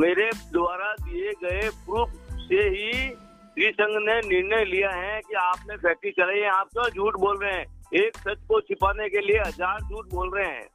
मेरे 0.00 0.30
द्वारा 0.52 0.92
दिए 1.00 1.32
गए 1.42 1.68
प्रूफ 1.86 2.10
से 2.42 2.62
ही 2.68 3.08
श्री 3.58 3.70
संघ 3.70 3.94
ने 4.02 4.14
निर्णय 4.28 4.64
लिया 4.64 4.90
है 4.90 5.20
कि 5.20 5.34
आपने 5.34 5.76
फैक्ट्री 5.76 6.10
चलाई 6.10 6.40
है 6.40 6.50
आप 6.50 6.68
क्यों 6.72 6.84
झूठ 6.90 7.16
बोल 7.20 7.38
रहे 7.38 7.54
हैं? 7.54 7.64
एक 7.94 8.16
सच 8.16 8.44
को 8.48 8.60
छिपाने 8.60 9.08
के 9.08 9.20
लिए 9.20 9.38
हज़ार 9.38 9.80
झूठ 9.80 10.14
बोल 10.14 10.30
रहे 10.34 10.46
हैं। 10.46 10.68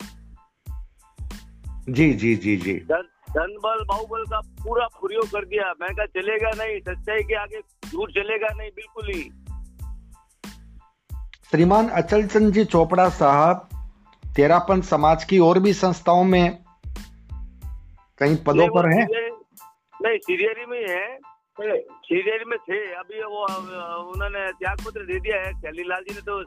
जी 1.89 2.13
जी 2.13 2.35
जी 2.35 2.55
जी। 2.57 2.73
धन 2.73 3.07
धन 3.29 3.55
बल 3.63 3.85
बाहुबल 3.85 4.25
का 4.25 4.39
पूरा 4.39 4.87
प्रयोग 4.97 5.31
कर 5.31 5.45
दिया। 5.45 5.71
मैं 5.81 5.93
कहा 5.95 6.05
चलेगा 6.05 6.51
नहीं 6.55 6.79
सच्चाई 6.79 7.23
के 7.23 7.35
आगे 7.35 7.61
झूठ 7.87 8.09
चलेगा 8.09 8.53
नहीं 8.57 8.69
बिल्कुल 8.75 9.13
ही। 9.13 9.23
श्रीमान 11.51 11.89
अचल 11.95 12.27
चंद 12.27 12.53
जी 12.53 12.65
चोपड़ा 12.65 13.09
साहब 13.09 13.67
तेरापन 14.23 14.81
समाज 14.81 15.23
की 15.23 15.39
और 15.39 15.59
भी 15.59 15.73
संस्थाओं 15.73 16.23
में 16.23 16.57
कहीं 18.19 18.35
पदों 18.37 18.67
पर 18.67 18.93
हैं। 18.93 19.05
नहीं 19.05 20.17
सीरियरी 20.17 20.65
में 20.65 20.79
ही। 20.79 21.03
है 21.62 22.45
में 22.45 22.57
थे 22.60 22.93
अभी 22.93 23.24
वो 23.24 23.41
उन्होंने 24.12 24.51
त्याग 24.51 24.77
पत्र 24.77 25.01
दे 25.01 25.19
दिया 25.19 25.38
है। 25.38 25.53
खैलीलाल 25.53 26.01
जी 26.01 26.15
ने 26.15 26.22
तो 26.22 26.41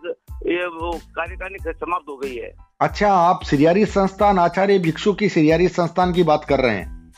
ये 0.50 0.66
वो 0.66 0.98
कार्यकारिणी 0.98 1.58
समाप्त 1.72 2.08
हो 2.08 2.16
गई 2.16 2.36
है। 2.36 2.56
अच्छा 2.80 3.12
आप 3.12 3.40
सिरियारी 3.42 3.86
संस्थान 3.86 4.38
आचार्य 4.38 4.78
भिक्षु 4.78 5.12
की 5.12 5.28
सिरियारी 5.28 5.68
संस्थान 5.68 6.12
की 6.12 6.22
बात 6.22 6.44
कर 6.44 6.60
रहे 6.60 6.74
हैं? 6.74 7.12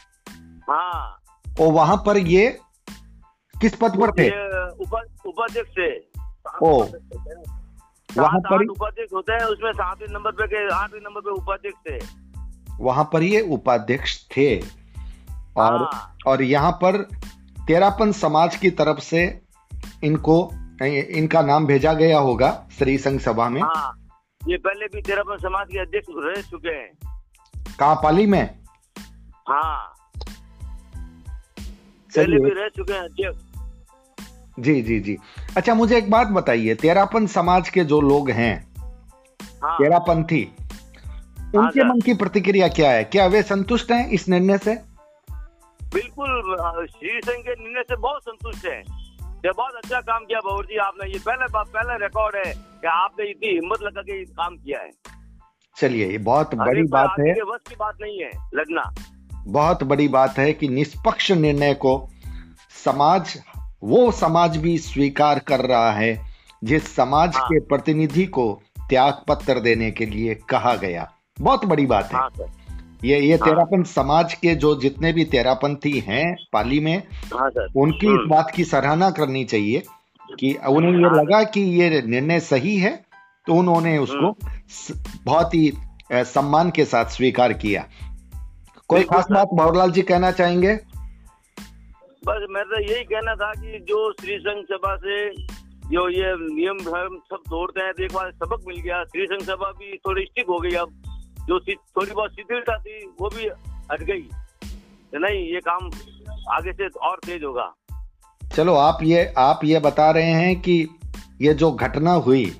हाँ। 0.70 1.22
और 1.60 1.72
वहाँ 1.72 1.96
पर 1.96 2.16
ये 2.16 2.58
किस 3.60 3.76
पद 3.76 3.90
पर 4.00 4.10
थे? 4.10 4.28
उपाध्यक्ष 5.28 5.70
थे। 5.70 5.96
ओ। 6.62 6.82
वहाँ 8.22 8.40
पर 8.40 8.66
उपाध्यक्ष 8.66 9.12
होते 9.12 9.32
हैं 9.32 9.40
उसमें 9.40 9.72
सातवें 9.72 10.08
नंबर 10.10 10.30
पे 10.30 10.46
के 10.46 10.68
आठवें 10.74 11.00
नंबर 11.00 11.20
पे 11.20 11.30
उपाध्यक्ष 11.30 11.90
थे। 11.90 12.18
वहाँ 12.80 13.10
पर 13.12 13.22
ये 13.22 13.40
उपाध्यक्ष 13.40 14.28
थे। 14.28 14.58
और 15.56 15.82
हाँ। 15.82 16.16
और 16.26 16.42
यहाँ 16.42 16.72
पर 16.72 17.08
तेरापन 17.68 18.12
समाज 18.12 18.56
की 18.56 18.70
तरफ़ 18.70 18.98
से 18.98 19.40
इनको 20.04 20.50
इनका 20.82 21.42
नाम 21.42 21.66
भेजा 21.66 21.92
गया 21.92 22.18
होगा 22.18 22.50
श्री 22.78 22.98
संघ 22.98 23.20
सभा 23.20 23.48
में। 23.48 23.60
हाँ 23.62 24.08
ये 24.48 24.56
पहले 24.56 24.86
भी 24.86 25.02
तेरापन 25.02 25.36
समाज 25.36 25.66
के 25.72 25.78
अध्यक्ष 25.78 26.06
रह 26.10 26.42
चुके 26.42 26.68
हैं। 26.68 26.90
कहा 27.80 27.94
पाली 27.94 28.26
में? 28.26 28.58
हाँ। 29.48 29.94
पहले 32.12 32.36
भी 32.36 32.50
रह 32.50 32.68
चुके 32.68 32.92
हैं 32.92 33.00
अध्यक्ष। 33.00 33.44
जी 34.58 34.82
जी 34.82 35.00
जी। 35.00 35.18
अच्छा 35.56 35.74
मुझे 35.74 35.96
एक 35.98 36.10
बात 36.10 36.28
बताइए 36.28 36.74
तेरापन 36.74 37.26
समाज 37.26 37.68
के 37.68 37.84
जो 37.84 38.00
लोग 38.00 38.30
हैं 38.30 38.54
हाँ। 39.62 39.76
तेरापंथी 39.78 40.42
उनके 41.56 41.80
सर। 41.80 41.88
मन 41.88 42.00
की 42.00 42.14
प्रतिक्रिया 42.14 42.68
क्या 42.68 42.90
है? 42.90 43.04
क्या 43.04 43.26
वे 43.26 43.42
संतुष्ट 43.42 43.92
हैं 43.92 44.08
इस 44.10 44.28
निर्णय 44.28 44.58
से? 44.58 44.87
बिल्कुल 45.94 46.86
श्री 46.86 47.20
संघ 47.24 47.44
के 47.44 47.54
निर्णय 47.54 47.82
से 47.82 47.96
बहुत 47.96 48.22
संतुष्ट 48.22 48.66
है। 48.66 48.80
ये 49.38 49.50
बहुत 49.52 49.74
अच्छा 49.74 50.00
काम 50.00 50.24
किया 50.24 50.38
बाबू 50.38 50.62
जी 50.62 50.76
आपने। 50.78 51.10
ये 51.10 51.18
पहले 51.18 51.46
पहला 51.54 51.96
रिकॉर्ड 51.96 52.36
है 52.36 52.52
कि 52.54 52.86
आपने 52.86 53.30
इतनी 53.30 53.48
हिम्मत 53.48 53.82
लगा 53.82 54.02
के 54.02 54.24
काम 54.24 54.56
किया 54.56 54.80
है। 54.80 54.90
चलिए 55.76 56.06
ये 56.06 56.18
बहुत 56.18 56.54
बड़ी 56.54 56.82
बात 56.82 57.14
है। 57.20 57.32
बस 57.44 57.60
की 57.68 57.74
बात 57.74 57.96
नहीं 58.00 58.18
है 58.22 58.30
लड़ना 58.54 58.94
बहुत 59.46 59.82
बड़ी 59.82 60.08
बात 60.08 60.38
है 60.38 60.52
कि 60.52 60.68
निष्पक्ष 60.68 61.30
निर्णय 61.32 61.74
को 61.74 61.92
समाज 62.84 63.36
वो 63.82 64.10
समाज 64.12 64.56
भी 64.56 64.78
स्वीकार 64.78 65.38
कर 65.38 65.60
रहा 65.60 65.90
है 65.92 66.12
जिस 66.64 66.94
समाज 66.96 67.36
हाँ। 67.36 67.46
के 67.46 67.60
प्रतिनिधि 67.60 68.24
को 68.26 68.62
त्याग 68.80 69.22
पत्र 69.28 69.60
देने 69.60 69.90
के 69.90 70.06
लिए 70.06 70.34
कहा 70.34 70.74
गया। 70.74 71.10
बहुत 71.40 71.64
बड़ी 71.64 71.86
बात 71.86 72.12
है। 72.12 72.18
हाँ 72.18 72.30
ये 73.04 73.18
ये 73.20 73.34
हाँ। 73.34 73.48
तेरापन 73.48 73.82
समाज 73.82 74.34
के 74.34 74.54
जो 74.54 74.74
जितने 74.80 75.12
भी 75.12 75.24
तेरापंथी 75.24 75.98
हैं 75.98 76.24
पाली 76.52 76.80
में 76.80 76.96
हाँ 77.34 77.48
सर। 77.50 77.68
उनकी 77.76 78.06
इस 78.06 78.12
हम्म। 78.12 78.28
बात 78.28 78.50
की 78.50 78.64
सराहना 78.64 79.10
करनी 79.10 79.44
चाहिए 79.44 79.82
कि 80.40 80.52
उन्हें 80.68 80.92
ये 80.92 81.04
हाँ। 81.04 81.14
लगा 81.14 81.42
कि 81.44 81.60
ये 81.60 82.02
निर्णय 82.02 82.40
सही 82.40 82.76
है 82.76 82.90
तो 83.46 83.54
उन्होंने 83.54 83.96
उसको 83.98 84.32
बहुत 85.24 85.54
ही 85.54 85.72
सम्मान 86.12 86.70
के 86.70 86.84
साथ 86.84 87.04
स्वीकार 87.06 87.52
किया। 87.52 87.86
कोई 88.88 89.02
खास 89.02 89.26
बात 89.30 89.48
मोहरलाल 89.54 89.90
जी 89.90 90.02
कहना 90.02 90.30
चाहेंगे? 90.30 90.74
बस 92.22 92.46
मैं 92.50 92.64
तो 92.64 92.80
यही 92.82 93.04
कहना 93.04 93.34
था 93.34 93.52
कि 93.52 93.78
जो 93.88 94.12
श्री 94.12 94.38
संघ 94.38 94.64
सभा 94.64 94.96
से 94.96 95.28
जो 95.88 96.08
ये 96.08 96.32
नियम 96.38 96.78
धर्म 96.80 97.16
सब 97.30 97.42
तोड़ते 97.50 97.80
हैं 97.80 97.92
देखो 97.92 98.18
आज 98.18 98.32
सबक 98.34 98.64
मिल 98.68 98.80
गया। 98.80 99.02
श्री 99.04 99.26
संघ 99.26 99.42
सभा 99.42 99.70
भी 99.70 99.96
थोड़ी 99.96 100.24
स्टिक 100.24 100.46
हो 100.48 100.58
गई 100.58 100.70
अब। 100.70 101.07
जो 101.48 101.58
थोड़ी 101.60 102.12
बहुत 102.12 102.30
शिथिलता 102.30 102.78
थी 102.78 103.06
वो 103.20 103.28
भी 103.28 103.48
हट 103.92 104.02
गई 104.02 104.28
नहीं 105.14 105.54
ये 105.54 105.60
काम 105.60 105.90
आगे 106.50 106.72
से 106.72 106.88
और 106.88 107.20
तेज 107.26 107.44
होगा 107.44 107.74
चलो 108.56 108.74
आप 108.74 108.98
ये 109.02 109.34
आप 109.38 109.60
ये 109.64 109.78
बता 109.78 110.10
रहे 110.10 110.30
हैं 110.30 110.60
कि 110.60 110.88
ये 111.40 111.54
जो 111.54 111.72
घटना 111.72 112.12
हुई 112.12 112.56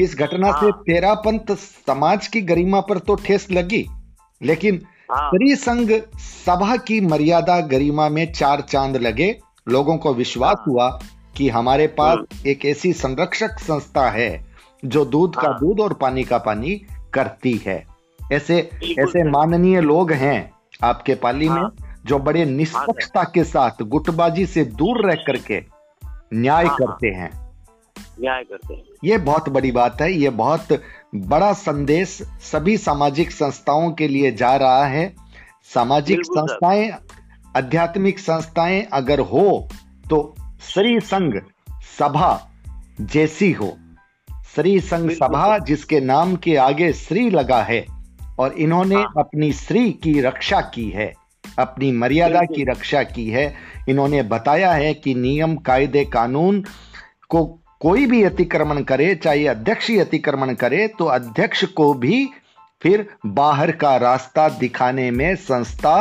इस 0.00 0.16
घटना 0.18 0.52
से 0.52 0.66
हाँ। 0.66 0.82
तेरापंथ 0.86 1.56
समाज 1.86 2.26
की 2.26 2.40
गरिमा 2.40 2.80
पर 2.80 2.98
तो 2.98 3.14
ठेस 3.14 3.50
लगी 3.50 3.86
लेकिन 4.42 4.86
हाँ 5.12 5.30
संघ 5.34 5.92
सभा 6.18 6.76
की 6.76 7.00
मर्यादा 7.00 7.60
गरिमा 7.60 8.08
में 8.08 8.32
चार 8.32 8.60
चाँद 8.60 8.96
लगे 8.96 9.38
लोगों 9.68 9.96
को 9.98 10.14
विश्वास 10.14 10.56
हाँ। 10.58 10.64
हुआ 10.68 11.00
कि 11.36 11.48
हमारे 11.48 11.86
पास 11.86 12.46
एक 12.46 12.64
ऐसी 12.64 12.92
संरक्षक 12.92 13.58
संस्था 13.58 14.10
है 14.10 14.46
जो 14.84 15.04
दूध 15.04 15.36
का। 15.36 15.48
दूध 15.48 15.80
और 15.80 15.92
पानी 15.92 16.24
का 16.24 16.38
पानी 16.38 16.82
करती 17.14 17.62
है 17.66 17.89
ऐसे 18.32 18.70
ऐसे 18.98 19.30
माननीय 19.30 19.80
लोग 19.80 20.12
हैं 20.12 20.52
आपके 20.84 21.14
पाली 21.14 21.48
में 21.48 21.56
हाँ। 21.56 21.74
जो 22.06 22.18
बड़े 22.18 22.44
निष्पक्षता 22.44 23.24
के 23.24 23.44
साथ 23.44 23.82
गुटबाजी 23.82 24.46
से 24.46 24.64
दूर 24.64 25.06
रह 25.06 25.14
करके 25.14 25.60
न्याय 26.34 26.64
हाँ, 26.64 26.76
हाँ। 26.80 26.86
करते 26.86 27.08
हैं। 27.08 27.30
न्याय 28.20 28.42
करते 28.42 28.74
हैं। 28.74 28.82
ये 29.04 29.18
बहुत 29.18 29.48
बड़ी 29.48 29.72
बात 29.72 30.00
है 30.00 30.12
ये 30.12 30.30
बहुत 30.30 30.82
बड़ा 31.14 31.52
संदेश 31.52 32.08
सभी 32.52 32.76
सामाजिक 32.76 33.30
संस्थाओं 33.30 33.92
के 33.92 34.08
लिए 34.08 34.32
जा 34.32 34.56
रहा 34.56 34.86
है। 34.86 35.14
सामाजिक 35.74 36.20
संस्थाएँ 36.24 36.90
आध्यात्मिक 37.56 38.18
संस्थाएँ 38.18 38.82
अगर 38.92 39.20
हो 39.20 39.68
तो 40.10 40.34
श्री 40.60 41.00
संघ 41.00 41.34
सभा 41.98 42.50
जैसी 43.00 43.52
हो। 43.52 43.76
श्री 44.54 44.80
संघ 44.80 45.10
सभा 45.10 45.58
जिसके 45.58 46.00
नाम 46.00 46.36
के 46.36 46.56
आगे 46.56 46.92
श्री 46.92 47.30
लगा 47.30 47.62
है 47.62 47.99
और 48.40 48.52
इन्होंने 48.52 48.94
हाँ। 48.94 49.12
अपनी 49.18 49.52
स्त्री 49.52 49.90
की 49.92 50.20
रक्षा 50.20 50.60
की 50.60 50.88
है 50.90 51.12
अपनी 51.58 51.92
मर्यादा 51.92 52.40
की 52.40 52.64
रक्षा 52.64 53.02
की 53.02 53.28
है। 53.30 53.54
इन्होंने 53.88 54.22
बताया 54.22 54.72
है 54.72 54.94
कि 54.94 55.14
नियम 55.14 55.56
कायदे 55.56 56.04
कानून 56.04 56.64
को 57.28 57.44
कोई 57.80 58.06
भी 58.06 58.22
अतिक्रमण 58.22 58.82
करे 58.82 59.14
चाहे 59.14 59.46
अध्यक्ष 59.46 59.88
ही 59.88 59.98
अतिक्रमण 59.98 60.54
करे 60.54 60.88
तो 60.88 61.04
अध्यक्ष 61.04 61.64
को 61.64 61.94
भी 61.94 62.28
फिर 62.82 63.06
बाहर 63.26 63.70
का 63.72 63.96
रास्ता 63.96 64.48
दिखाने 64.48 65.10
में 65.10 65.36
संस्था 65.36 65.96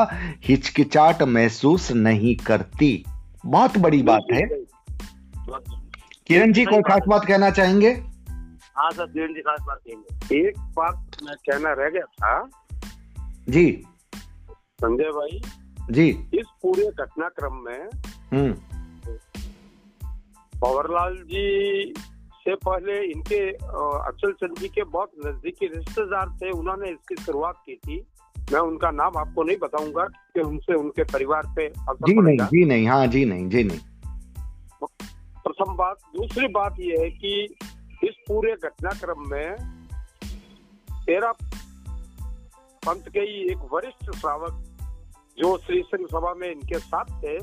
हिचकिचाट 0.46 1.24
महसूस 1.24 1.92
नहीं 1.92 2.36
करती। 2.36 3.06
बहुत 3.46 3.78
बड़ी 3.78 4.02
बात 4.02 4.34
है। 4.34 4.42
किरण 6.28 6.54
जी 6.54 6.66
कोई 6.66 6.82
खास 6.82 7.02
बात 7.08 7.26
कहना 7.26 7.50
चाहेंगे? 7.50 8.09
हाँ 8.80 8.92
सर 8.92 9.06
किरण 9.06 9.34
जी 9.34 9.42
खास 9.42 9.60
बात 9.68 9.78
कहेंगे 9.78 10.48
एक 10.48 10.60
बात 10.60 11.08
मैं 11.24 11.36
कहना 11.36 11.74
रह 11.74 11.90
गया 11.90 12.06
था। 12.06 12.50
जी। 13.50 13.84
संजय 14.58 15.04
भाई 15.04 15.42
जी। 15.92 16.10
इस 16.10 16.46
पूरे 16.62 16.86
घटनाक्रम 16.86 17.54
में 17.54 17.90
हम्म। 18.34 18.54
भंवरलाल 20.60 21.16
जी 21.16 21.94
से 22.36 22.56
पहले 22.56 23.12
इनके 23.12 23.52
अ, 23.52 24.04
अचल 24.08 24.32
चंद 24.32 24.58
जी 24.60 24.68
के 24.68 24.84
बहुत 24.84 25.12
नजदीकी 25.26 25.68
रिश्तेदार 25.68 26.30
थे 26.30 26.52
उन्होंने 26.52 26.90
इसकी 26.90 27.16
शुरुआत 27.16 27.56
की 27.66 27.76
थी। 27.76 28.08
मैं 28.54 28.60
उनका 28.60 28.92
नाम 28.92 29.18
आपको 29.18 29.44
नहीं 29.44 29.58
बताऊँगा 29.58 30.04
कि 30.04 30.42
उनसे 30.42 30.74
उनके 30.74 31.04
परिवार 31.04 31.44
पे 31.56 31.68
असर 31.68 31.94
जी 31.94 32.14
नहीं 32.14 32.38
जी 32.38 32.66
नहीं 32.66 32.88
हाँ 32.88 33.08
जी 33.08 33.26
नहीं 33.26 33.50
जी 33.50 33.64
नहीं। 33.64 33.80
प्रथम 35.44 35.76
बात 35.76 35.96
दूसरी 36.16 36.48
बात 36.48 36.76
यह 36.80 36.96
है 37.00 37.10
कि 37.10 37.56
इस 38.04 38.16
पूरे 38.28 38.56
घटनाक्रम 38.64 39.30
में 39.30 39.56
तेरा 41.06 41.32
पंथ 42.88 43.02
के 43.02 43.20
ही 43.20 43.52
एक 43.52 43.70
वरिष्ठ 43.74 44.18
श्रावक 44.18 44.66
जो 45.38 45.58
श्री 45.58 45.82
संघ 45.86 46.08
सभा 46.08 46.34
में 46.34 46.52
इनके 46.52 46.80
साथ 46.80 47.06
थे 47.06 47.40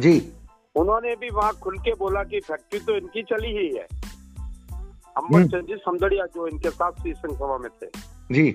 जी। 0.00 0.32
उन्होंने 0.74 1.16
भी 1.16 1.28
वहाँ 1.30 1.52
खुल 1.52 1.78
के 1.78 1.94
बोला 1.94 2.24
कि 2.24 2.40
फैक्ट्री 2.40 2.80
तो 2.80 2.96
इनकी 2.96 3.22
चली 3.22 3.48
ही 3.48 3.76
है। 3.76 3.86
हम्म। 3.92 4.90
अम्बर 5.16 5.46
चंद 5.46 5.66
जी 5.66 5.76
समदड़िया 5.76 6.26
जो 6.26 6.46
इनके 6.46 6.70
साथ 6.70 6.92
श्री 6.92 7.14
संघ 7.14 7.36
सभा 7.36 7.58
में 7.58 7.70
थे। 7.70 7.86
जी। 8.34 8.52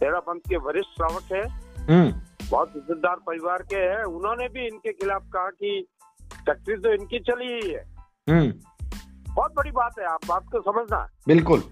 तेरह 0.00 0.20
पंथ 0.20 0.40
के 0.40 0.56
वरिष्ठ 0.56 0.88
श्रावक 0.88 1.32
है। 1.32 1.48
हम्म। 1.84 2.20
बहुत 2.50 2.72
इज्जतदार 2.76 3.16
परिवार 3.16 3.62
के 3.62 3.76
हैं। 3.76 4.04
उन्होंने 4.04 4.48
भी 4.48 4.66
इनके 4.66 4.92
खिलाफ 4.92 5.22
कहा 5.22 5.50
कि 5.50 5.86
फैक्ट्री 6.32 6.76
तो 6.76 6.92
इनकी 6.92 7.18
चली 7.18 7.60
ही 7.62 7.72
है। 7.72 7.96
हम्म। 8.30 8.52
बहुत 9.34 9.54
बड़ी 9.54 9.70
बात 9.70 9.98
है 9.98 10.04
आप 10.04 10.20
बात 10.28 10.44
को 10.52 10.60
समझना 10.62 10.98
बिल्कुल। 11.28 11.62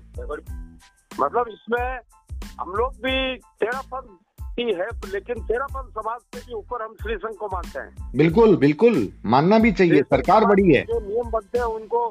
मतलब 1.20 1.48
इसमें 1.48 1.98
हम 2.60 2.70
लोग 2.72 2.92
भी 2.96 3.36
तेरह 3.60 3.80
पंथ 3.94 4.16
ही 4.58 4.72
है 4.72 4.86
लेकिन 5.06 5.44
तेरह 5.46 5.66
पंथ 5.66 5.90
समाज 5.92 6.20
से 6.34 6.40
भी 6.40 6.54
ऊपर 6.54 6.82
हम 6.82 6.94
श्री 7.02 7.16
संघ 7.16 7.34
को 7.34 7.46
मानते 7.46 7.78
हैं। 7.78 8.12
बिल्कुल 8.16 8.56
बिल्कुल। 8.56 9.08
मानना 9.26 9.58
भी 9.58 9.72
चाहिए 9.72 10.02
सरकार 10.02 10.44
बड़ी 10.44 10.74
है। 10.74 10.82
जो 10.82 11.00
नियम 11.00 11.30
बनते 11.30 11.58
हैं 11.58 11.64
उनको 11.64 12.08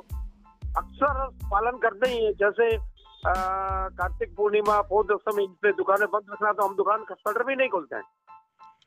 अक्सर 0.77 1.27
पालन 1.45 1.77
करते 1.77 2.09
ही 2.09 2.25
है। 2.25 2.31
जैसे 2.33 2.77
कार्तिक 3.27 4.35
पूर्णिमा 4.35 4.81
पौष 4.81 5.05
दशमी 5.05 5.43
इन 5.43 5.53
पे 5.61 5.71
दुकानें 5.71 6.07
बंद 6.07 6.25
रखना 6.31 6.51
तो 6.53 6.67
हम 6.67 6.75
दुकान 6.75 7.03
का 7.03 7.15
शटर 7.15 7.43
भी 7.43 7.55
नहीं 7.55 7.69
खोलते 7.69 7.95
हैं। 7.95 8.03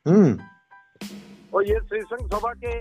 हम्म। 0.07 0.37
और 1.53 1.67
ये 1.67 1.79
श्री 1.79 2.01
संघ 2.01 2.27
सभा 2.31 2.53
के 2.53 2.79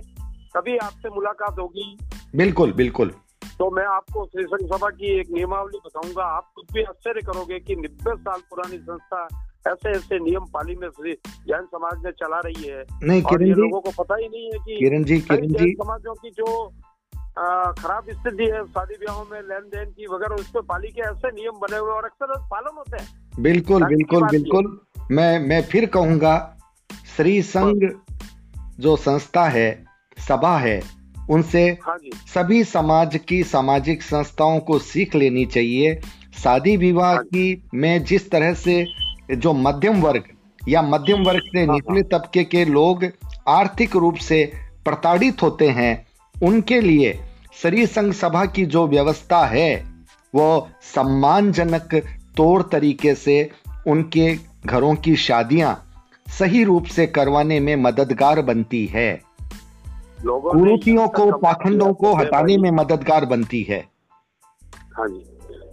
कभी 0.51 0.77
आपसे 0.77 1.09
मुलाकात 1.09 1.59
होगी। 1.59 1.99
बिल्कुल 2.37 2.73
बिल्कुल। 2.73 3.15
तो 3.61 3.71
मैं 3.71 3.85
आपको 3.87 4.25
श्री 4.27 4.43
संघ 4.45 4.67
सभा 4.69 4.89
की 4.91 5.09
एक 5.21 5.31
नियमावली 5.31 5.79
बताऊँगा। 5.87 6.25
आप 6.35 6.45
खुद 6.55 6.67
भी 6.75 6.83
आश्चर्य 6.83 7.21
करोगे 7.23 7.59
कि 7.61 7.75
नब्बे 7.77 8.15
साल 8.19 8.41
पुरानी 8.51 8.77
संस्था 8.81 9.23
ऐसे 9.69 9.91
ऐसे 9.91 10.19
नियम 10.19 10.45
पाली 10.53 10.77
में 10.77 10.89
श्री 10.91 11.13
जैन 11.49 11.65
समाज 11.73 12.05
ने 12.05 12.13
चला 12.13 12.39
रही 12.45 12.63
है। 12.63 12.85
नहीं 13.03 13.23
और 13.23 13.31
किरण 13.31 13.45
जी 13.45 13.61
लोगों 13.61 13.81
को 13.81 13.91
पता 13.99 14.17
ही 14.17 14.29
नहीं 14.29 14.45
है 14.45 14.59
कि 14.59 14.79
किरण 14.79 15.05
जी 15.05 15.19
किरण 15.23 15.53
जी 15.55 15.73
समाजों 15.73 16.15
की 16.15 16.31
जो 16.31 16.47
खराब 17.79 18.07
स्थिति 18.11 18.45
है 18.45 18.65
शादी 18.67 18.95
ब्याहों 18.95 19.25
में 19.33 19.41
लेन 19.41 19.69
देन 19.75 19.91
की 19.91 20.07
वगैरह 20.07 20.35
उस 20.35 20.49
पर 20.51 20.63
पाली 20.71 20.89
के 20.89 21.03
ऐसे 21.09 21.31
नियम 21.33 21.59
बने 21.59 21.79
हुए 21.79 21.93
और 21.93 22.05
अक्सर 22.05 22.33
पालन 22.47 22.77
होते 22.77 23.03
हैं। 23.03 23.43
बिल्कुल 23.43 23.85
बिल्कुल 23.85 24.27
बिल्कुल। 24.29 24.79
मैं 25.11 25.39
मैं 25.49 25.61
फिर 25.65 25.87
कहूँगा 25.97 26.35
श्री 27.17 27.41
संघ 27.43 27.77
जो 28.81 28.97
संस्था 28.99 29.45
है 29.49 29.69
सभा 30.19 30.57
है 30.59 30.79
उनसे 31.31 31.63
हाँ 31.87 31.97
सभी 32.35 32.63
समाज 32.65 33.19
की 33.29 33.43
सामाजिक 33.45 34.03
संस्थाओं 34.03 34.59
को 34.61 34.79
सीख 34.79 35.15
लेनी 35.15 35.45
चाहिए। 35.47 36.01
शादी 36.43 36.77
विवाह 36.77 37.13
हाँ 37.13 37.23
की 37.25 37.63
में 37.75 38.05
जिस 38.05 38.31
तरह 38.31 38.55
से 38.55 38.85
जो 39.37 39.53
मध्यम 39.53 40.01
वर्ग 40.03 40.25
या 40.69 40.83
मध्यम 40.83 41.23
वर्ग 41.25 41.41
से 41.53 41.65
हाँ, 41.65 41.75
निचले 41.75 42.03
तबके 42.03 42.45
के 42.45 42.65
लोग 42.65 43.05
आर्थिक 43.49 43.97
रूप 43.97 44.17
से 44.17 44.45
प्रताड़ित 44.85 45.43
होते 45.43 45.69
हैं 45.69 46.07
उनके 46.35 46.81
लिए 46.81 47.19
श्री 47.63 47.87
संघ 47.87 48.13
सभा 48.15 48.45
की 48.47 48.65
जो 48.67 48.87
व्यवस्था 48.87 49.45
है 49.47 49.75
वो 50.35 50.69
सम्मानजनक 50.95 51.95
तौर 52.37 52.69
तरीके 52.73 53.15
से 53.15 53.51
उनके 53.87 54.35
घरों 54.67 54.95
की 54.95 55.17
शादियाँ 55.17 55.75
सही 56.39 56.65
रूप 56.65 56.85
से 56.87 57.07
करवाने 57.07 57.61
में 57.61 57.77
मददगार 57.77 58.43
बनती 58.43 58.85
है। 58.87 59.23
कुरीतियों 60.27 61.09
को 61.09 61.31
पाखंडों 61.39 61.93
को 61.95 62.15
हटाने 62.15 62.57
में 62.57 62.71
मददगार 62.71 63.25
बनती 63.25 63.63
है। 63.63 63.79
हाँ 64.97 65.09
जी। 65.09 65.25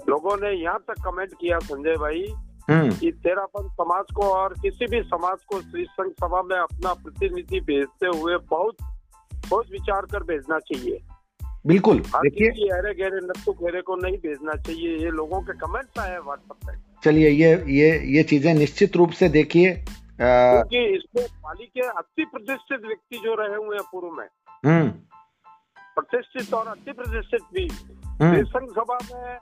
लोगों 0.10 0.36
ने 0.38 0.52
यहाँ 0.64 0.80
तक 0.80 1.02
कमेंट 1.06 1.34
किया 1.34 1.60
संजय 1.60 1.96
भाई 1.96 2.26
हम्म। 2.70 2.92
कि 2.92 3.12
तेरापन 3.12 3.68
समाज 3.70 4.06
को 4.16 4.24
और 4.24 4.54
किसी 4.54 4.86
भी 4.86 5.02
समाज 5.02 5.38
को 5.48 5.62
श्री 5.62 5.86
संघ 5.86 6.12
सभा 6.12 6.42
में 6.42 6.58
अपना 6.58 6.94
प्रतिनिधि 6.94 7.60
भेजते 7.60 8.08
हुए 8.08 8.38
बहुत 8.38 8.76
सोच 9.46 9.72
विचार 9.72 10.02
कर 10.02 10.24
भेजना 10.24 10.60
चाहिए। 10.60 11.00
बिल्कुल 11.68 12.00
देखिए। 12.00 12.48
अरे 12.48 12.94
गहरे 12.94 13.20
नत्थु 13.24 13.52
खेरे 13.52 13.82
को 13.82 13.96
नहीं 13.96 14.18
भेजना 14.18 14.54
चाहिए। 14.54 14.98
ये 14.98 15.12
लोगों 15.12 15.42
के 15.42 15.54
कमेंट्स 15.54 16.00
आए 16.00 16.18
व्हाट्सएप 16.18 16.68
पे। 16.68 16.78
चलिए 17.04 17.30
ये 17.30 17.52
ये 17.70 17.90
ये 18.16 18.24
चीज़ें 18.24 18.54
निश्चित 18.54 18.96
रूप 18.98 19.12
से 19.12 19.30
देखिए। 19.30 19.72
क्योंकि 20.22 20.98
इसमें 20.98 21.28
पाली 21.44 21.66
के 21.66 21.82
अति 21.82 22.26
प्रतिष्ठित 22.26 22.82
व्यक्ति 22.88 23.18
जो 23.18 23.36
रहे 23.36 23.56
हुए 23.56 23.78
हैं 23.78 23.86
पूर्व 23.92 24.14
में। 24.14 24.28
हम्म। 24.66 24.90
प्रतिष्ठित 25.96 26.54
और 26.54 26.68
अति 26.68 26.92
प्रतिष्ठित 26.92 27.42
भी। 27.54 27.68
हम्म। 28.26 28.44
संघ 28.44 28.70
सभा 28.70 28.98
में 29.14 29.38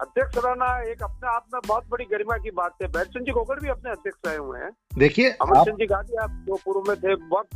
अध्यक्ष 0.00 0.38
रहना 0.44 0.82
एक 0.82 1.02
अपने 1.02 1.28
आप 1.28 1.46
में 1.54 1.60
बहुत 1.66 1.88
बड़ी 1.88 2.04
गरिमा 2.04 2.38
की 2.38 2.50
बात 2.50 2.74
है। 2.82 2.88
बैठचंद 2.88 3.26
जी 3.26 3.32
गोगड़ 3.32 3.60
भी 3.60 3.68
अपने 3.68 3.90
अध्यक्ष 3.90 4.18
रहे 4.26 4.36
हुए 4.36 4.58
हैं। 4.58 4.70
देखिए 4.98 5.30
अमरचंद 5.30 5.74
जी 5.74 5.86
गांधी 5.86 6.16
आप 6.16 6.30
जो 6.30 6.56
पूर्व 6.56 6.84
में 6.88 6.96
थे 6.96 7.14
बहुत 7.16 7.46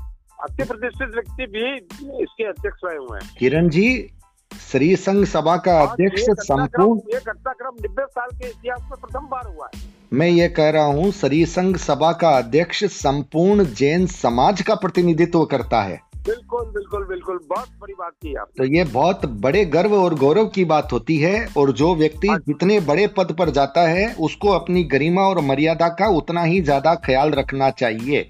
अति 0.42 0.64
प्रतिष्ठित 0.64 1.08
व्यक्ति 1.08 1.46
भी 1.46 1.76
इसके 2.22 2.44
अध्यक्ष 2.44 2.80
रहे 2.84 2.96
हुए 2.96 3.18
हैं। 3.22 3.36
किरण 3.38 3.68
जी 3.68 4.14
श्री 4.60 4.96
संघ 4.96 5.26
सभा 5.26 5.56
का 5.56 5.82
अध्यक्ष 5.82 6.22
संपूर्ण 6.30 7.00
ये 7.14 7.20
घटनाक्रम 7.20 7.72
नब्बे 7.84 8.06
साल 8.06 8.28
के 8.34 8.48
इतिहास 8.48 8.80
में 8.80 9.00
प्रथम 9.00 9.26
बार 9.26 9.46
हुआ 9.46 9.68
है। 9.74 9.93
मैं 10.14 10.26
ये 10.28 10.48
कह 10.48 10.68
रहा 10.70 10.84
हूँ 10.86 11.10
श्री 11.12 11.44
संघ 11.46 11.76
सभा 11.76 12.10
का 12.12 12.28
अध्यक्ष 12.38 12.82
संपूर्ण 12.86 13.64
जैन 13.76 14.06
समाज 14.08 14.60
का 14.62 14.74
प्रतिनिधित्व 14.76 15.44
करता 15.44 15.80
है। 15.82 16.00
बिल्कुल 16.18 16.64
बिल्कुल 16.66 17.04
बिल्कुल। 17.04 17.38
बहुत 17.48 17.68
बड़ी 17.80 17.94
बात 17.94 18.12
की 18.14 18.34
आप 18.34 18.48
तो 18.58 18.64
ये 18.66 18.84
बहुत 18.92 19.24
बड़े 19.42 19.64
गर्व 19.66 19.94
और 19.94 20.14
गौरव 20.14 20.46
की 20.48 20.64
बात 20.64 20.92
होती 20.92 21.16
है 21.18 21.46
और 21.56 21.72
जो 21.72 21.94
व्यक्ति 21.94 22.28
हाँ। 22.28 22.38
जितने 22.38 22.78
बड़े 22.82 23.06
पद 23.16 23.34
पर 23.38 23.50
जाता 23.50 23.86
है 23.88 24.06
उसको 24.20 24.50
अपनी 24.50 24.84
गरिमा 24.92 25.22
और 25.22 25.40
मर्यादा 25.42 25.88
का 25.94 26.08
उतना 26.16 26.42
ही 26.44 26.60
ज़्यादा 26.62 26.94
ख्याल 27.04 27.30
रखना 27.32 27.70
चाहिए। 27.72 28.22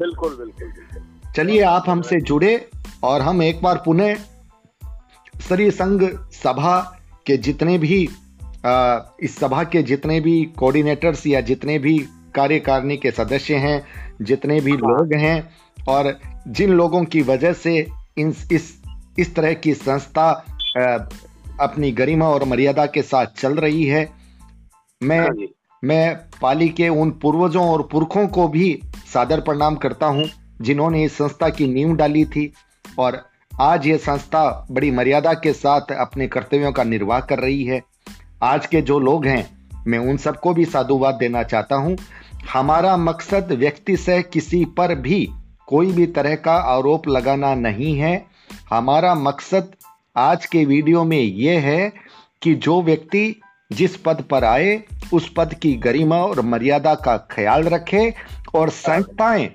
बिल्कुल 0.00 0.36
बिल्कुल 0.36 0.68
बिल्कुल। 0.68 1.32
चलिए 1.36 1.62
आप 1.64 1.88
हमसे 1.88 2.20
जुड़े 2.22 2.54
और 3.04 3.20
हम 3.22 3.42
एक 3.42 3.62
बार 3.62 3.82
पुनः 3.84 4.14
श्री 5.42 5.70
संघ 5.72 6.02
सभा 6.34 6.78
के 7.26 7.36
जितने 7.38 7.78
भी 7.78 8.08
इस 9.22 9.36
सभा 9.36 9.62
के 9.64 9.82
जितने 9.82 10.20
भी 10.20 10.42
कोऑर्डिनेटर्स 10.58 11.26
या 11.26 11.40
जितने 11.40 11.78
भी 11.78 11.98
कार्यकारिणी 12.34 12.96
के 12.96 13.10
सदस्य 13.10 13.54
हैं 13.56 13.86
जितने 14.22 14.60
भी 14.60 14.70
हाँ। 14.70 14.80
लोग 14.80 15.14
हैं 15.14 15.38
और 15.88 16.18
जिन 16.48 16.70
लोगों 16.70 17.04
की 17.04 17.22
वजह 17.22 17.52
से 17.52 17.78
इन 18.18 18.34
इस 18.52 18.72
इस 19.18 19.34
तरह 19.34 19.52
की 19.54 19.74
संस्था 19.74 20.30
अपनी 21.60 21.90
गरिमा 21.92 22.28
और 22.28 22.44
मर्यादा 22.44 22.86
के 22.86 23.02
साथ 23.02 23.26
चल 23.38 23.54
रही 23.54 23.84
है 23.84 24.08
मैं 25.00 25.20
हाँ 25.20 25.48
मैं 25.82 26.14
पाली 26.42 26.68
के 26.68 26.88
उन 26.88 27.10
पूर्वजों 27.22 27.64
और 27.70 27.82
पुरखों 27.92 28.26
को 28.28 28.46
भी 28.48 28.80
सादर 29.12 29.40
प्रणाम 29.40 29.76
करता 29.76 30.06
हूँ 30.06 30.24
जिन्होंने 30.60 31.04
इस 31.04 31.16
संस्था 31.18 31.48
की 31.48 31.66
नींव 31.66 31.94
डाली 31.96 32.24
थी 32.24 32.52
और 32.98 33.22
आज 33.60 33.86
ये 33.86 33.98
संस्था 33.98 34.66
बड़ी 34.70 34.90
मर्यादा 34.90 35.32
के 35.34 35.52
साथ 35.52 35.92
अपने 36.00 36.26
कर्तव्यों 36.28 36.72
का 36.72 36.84
निर्वाह 36.84 37.20
कर 37.20 37.38
रही 37.38 37.64
है 37.64 37.80
आज 38.42 38.66
के 38.66 38.80
जो 38.80 38.98
लोग 38.98 39.26
हैं, 39.26 39.58
मैं 39.86 39.98
उन 39.98 40.16
सबको 40.16 40.54
भी 40.54 40.64
साधुवाद 40.64 41.14
देना 41.14 41.42
चाहता 41.42 41.76
हूँ। 41.76 41.96
हमारा 42.52 42.96
मकसद 42.96 43.52
व्यक्ति 43.52 43.96
से 43.96 44.22
किसी 44.22 44.64
पर 44.64 44.94
भी 44.94 45.28
कोई 45.66 45.92
भी 45.92 46.06
तरह 46.06 46.34
का 46.34 46.54
आरोप 46.54 47.08
लगाना 47.08 47.54
नहीं 47.54 47.98
है। 47.98 48.26
हमारा 48.70 49.14
मकसद 49.14 49.70
आज 50.16 50.46
के 50.46 50.64
वीडियो 50.64 51.04
में 51.04 51.20
यह 51.20 51.60
है 51.60 51.92
कि 52.42 52.54
जो 52.54 52.82
व्यक्ति 52.82 53.40
जिस 53.72 53.96
पद 53.96 54.24
पर 54.30 54.44
आए, 54.44 54.82
उस 55.12 55.32
पद 55.36 55.54
की 55.54 55.74
गरिमा 55.74 56.16
और 56.16 56.40
मर्यादा 56.40 56.94
का 56.94 57.16
ख्याल 57.16 57.64
रखे 57.64 58.14
और 58.54 58.70
संस्थाएँ 58.70 59.50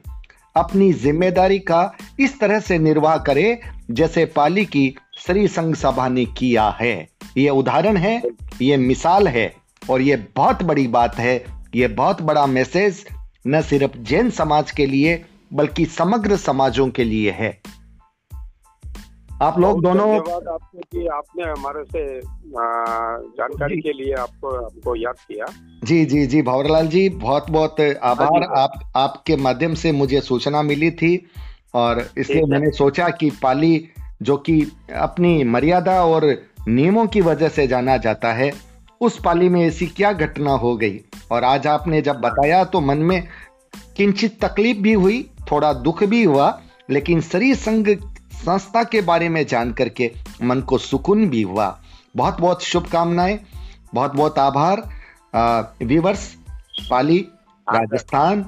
अपनी 0.55 0.91
ज़िम्मेदारी 0.93 1.59
का 1.59 1.81
इस 2.19 2.39
तरह 2.39 2.59
से 2.59 2.77
निर्वाह 2.79 3.17
करे 3.17 3.59
जैसे 3.91 4.25
पाली 4.25 4.65
की 4.65 4.95
श्री 5.17 5.47
संघ 5.47 5.75
सभा 5.75 6.07
ने 6.09 6.25
किया 6.37 6.67
है। 6.79 6.95
ये 7.37 7.49
उदाहरण 7.49 7.97
है 7.97 8.21
ये 8.61 8.77
मिसाल 8.77 9.27
है 9.27 9.53
और 9.81 10.01
ये 10.01 10.15
बहुत 10.35 10.63
बड़ी 10.63 10.87
बात 10.87 11.15
है। 11.15 11.35
ये 11.75 11.87
बहुत 11.89 12.21
बड़ा 12.21 12.45
मैसेज 12.47 13.05
न 13.47 13.61
सिर्फ़ 13.61 13.97
जैन 13.99 14.29
समाज 14.29 14.71
के 14.71 14.85
लिए 14.85 15.23
बल्कि 15.53 15.85
समग्र 15.85 16.35
समाजों 16.37 16.89
के 16.89 17.03
लिए 17.03 17.31
है। 17.31 17.51
आप 19.41 19.59
लोग 19.59 19.81
दोनों 19.83 20.09
आपको 20.15 20.79
कि 20.81 21.07
आपने 21.07 21.43
हमारे 21.43 21.83
से 21.85 22.19
जानकारी 22.19 23.81
के 23.81 23.93
लिए 23.93 24.13
आपको 24.13 24.55
आपको 24.55 24.95
याद 24.95 25.15
किया। 25.27 25.45
जी 25.83 26.05
जी 26.05 26.25
जी 26.27 26.41
भंवरलाल 26.41 26.87
जी 26.87 27.07
बहुत 27.09 27.49
बहुत 27.49 27.81
आभार। 27.81 28.43
हाँ 28.43 28.63
आप 28.63 28.91
आपके 28.95 29.35
माध्यम 29.35 29.73
से 29.73 29.91
मुझे 29.91 30.21
सूचना 30.21 30.61
मिली 30.61 30.91
थी 30.91 31.15
और 31.73 32.09
इसलिए 32.17 32.43
मैंने 32.43 32.71
सोचा 32.71 33.09
कि 33.09 33.29
पाली 33.43 33.89
जो 34.21 34.37
कि 34.37 34.61
अपनी 34.95 35.43
मर्यादा 35.43 36.03
और 36.05 36.25
नियमों 36.67 37.05
की 37.07 37.21
वजह 37.21 37.47
से 37.47 37.67
जाना 37.67 37.97
जाता 37.97 38.33
है 38.33 38.51
उस 39.01 39.19
पाली 39.19 39.49
में 39.49 39.61
ऐसी 39.61 39.87
क्या 39.87 40.11
घटना 40.13 40.51
हो 40.51 40.75
गई? 40.77 40.99
और 41.31 41.43
आज 41.43 41.67
आपने 41.67 42.01
जब 42.01 42.15
बताया 42.15 42.63
तो 42.63 42.81
मन 42.81 42.97
में 42.97 43.27
किंचित 43.97 44.39
तकलीफ़ 44.45 44.77
भी 44.77 44.93
हुई 44.93 45.21
थोड़ा 45.51 45.73
दुख 45.73 46.03
भी 46.03 46.23
हुआ 46.23 46.61
लेकिन 46.89 47.21
सरी 47.21 47.53
संघ 47.55 47.89
संस्था 48.33 48.83
के 48.83 49.01
बारे 49.01 49.29
में 49.29 49.45
जान 49.47 49.71
करके 49.71 50.11
मन 50.43 50.61
को 50.61 50.77
सुकून 50.77 51.29
भी 51.29 51.41
हुआ। 51.41 51.67
बहुत 52.15 52.41
बहुत 52.41 52.63
शुभकामनाएँ 52.63 53.39
बहुत 53.93 54.15
बहुत 54.15 54.39
आभार। 54.39 54.81
विवर्स 55.35 56.35
पाली। 56.89 57.27
राजस्थान। 57.67 58.45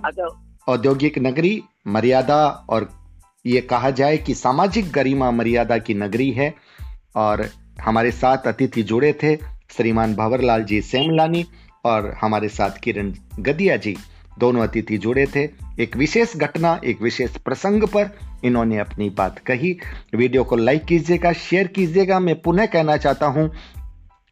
औद्योगिक 0.68 1.18
नगरी 1.20 1.64
मर्यादा 1.88 2.46
और 2.70 2.90
ये 3.46 3.62
कहा 3.62 3.90
जाए 3.90 4.18
कि 4.18 4.34
सामाजिक 4.34 4.92
गरिमा 4.92 5.32
मर्यादा 5.32 5.78
की 5.78 5.94
नगरी 5.94 6.32
है। 6.32 6.54
और 7.16 7.50
हमारे 7.82 8.12
साथ 8.12 8.38
अतिथि 8.38 8.84
जुड़े 8.84 9.14
थे 9.14 9.36
श्रीमान 9.72 10.16
भंवरलाल 10.16 10.64
जी 10.64 10.82
सेमलानी 10.82 11.46
और 11.86 12.18
हमारे 12.22 12.50
साथ 12.50 12.72
किरण 12.84 13.14
गदिया 13.40 13.78
जी। 13.78 13.96
दोनों 14.40 14.68
अतिथि 14.68 14.98
जुड़े 14.98 15.26
थे। 15.26 15.44
एक 15.80 15.96
विशेष 15.98 16.36
घटना 16.38 16.80
एक 16.86 17.02
विशेष 17.02 17.38
प्रसंग 17.38 17.84
पर 17.84 18.10
इन्होंने 18.44 18.78
अपनी 18.78 19.10
बात 19.10 19.40
कही। 19.40 19.78
वीडियो 20.16 20.44
को 20.44 20.56
लाइक 20.56 20.86
कीजिएगा 20.86 21.34
शेयर 21.34 21.68
कीजिएगा। 21.68 22.20
मैं 22.20 22.42
पुनः 22.42 22.66
कहना 22.66 22.98
चाहता 22.98 23.26
हूँ 23.26 23.52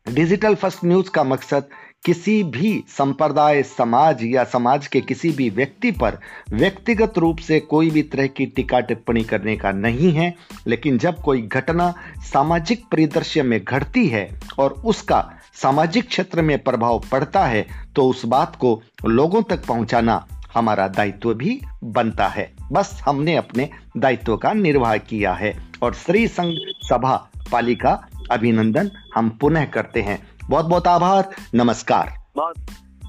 डिजिटल 0.08 0.56
फ़र्स्ट 0.56 0.86
न्यूज़ 0.86 1.10
का 1.10 1.24
मकसद 1.24 1.64
किसी 2.06 2.42
भी 2.44 2.84
संप्रदाय, 2.90 3.62
समाज 3.64 4.24
या 4.24 4.44
समाज 4.44 4.88
के 4.88 5.02
किसी 5.02 5.30
भी 5.32 5.50
व्यक्ति 5.50 5.92
पर 5.92 6.18
व्यक्तिगत 6.50 7.18
रूप 7.18 7.38
से 7.38 7.60
कोई 7.60 7.90
भी 7.90 8.02
तरह 8.04 8.28
की 8.28 8.46
टीका 8.46 8.80
टिप्पणी 8.80 9.24
करने 9.24 9.56
का 9.58 9.72
नहीं 9.72 10.12
है, 10.12 10.34
लेकिन 10.68 10.98
जब 10.98 11.22
कोई 11.22 11.42
घटना 11.42 11.94
सामाजिक 12.32 12.84
परिदृश्य 12.92 13.44
में 13.44 13.60
घटती 13.64 14.08
है 14.08 14.28
और 14.60 14.74
उसका 14.86 15.22
सामाजिक 15.62 16.08
क्षेत्र 16.08 16.42
में 16.42 16.58
प्रभाव 16.64 17.00
पड़ता 17.12 17.46
है 17.46 17.66
तो 17.96 18.08
उस 18.10 18.26
बात 18.26 18.56
को 18.56 18.82
लोगों 19.06 19.42
तक 19.44 19.66
पहुंचाना 19.66 20.26
हमारा 20.54 20.88
दायित्व 20.88 21.34
भी 21.34 21.60
बनता 21.84 22.28
है। 22.28 22.52
बस 22.72 23.02
हमने 23.06 23.36
अपने 23.36 23.70
दायित्व 23.98 24.36
का 24.38 24.54
निर्वाह 24.54 24.98
किया 24.98 25.34
है 25.34 25.54
और 25.84 25.94
श्री 25.96 26.28
संघ 26.28 26.54
सभा 26.84 27.16
पालिका 27.52 27.92
अभिनंदन 28.32 28.92
हम 29.16 29.30
पुनः 29.42 29.66
करते 29.66 30.02
हैं। 30.02 30.22
बहुत 30.50 30.66
बहुत 30.66 30.88
आभार, 30.88 31.36
नमस्कार। 31.56 32.14
बहुत 32.36 32.56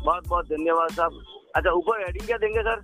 बहुत 0.05 0.29
बहुत 0.29 0.45
धन्यवाद 0.45 0.91
साहब। 0.91 1.23
अच्छा 1.57 1.71
ऊपर 1.71 2.05
हेडिंग 2.05 2.27
क्या 2.27 2.37
देंगे, 2.37 2.61
सर? 2.61 2.81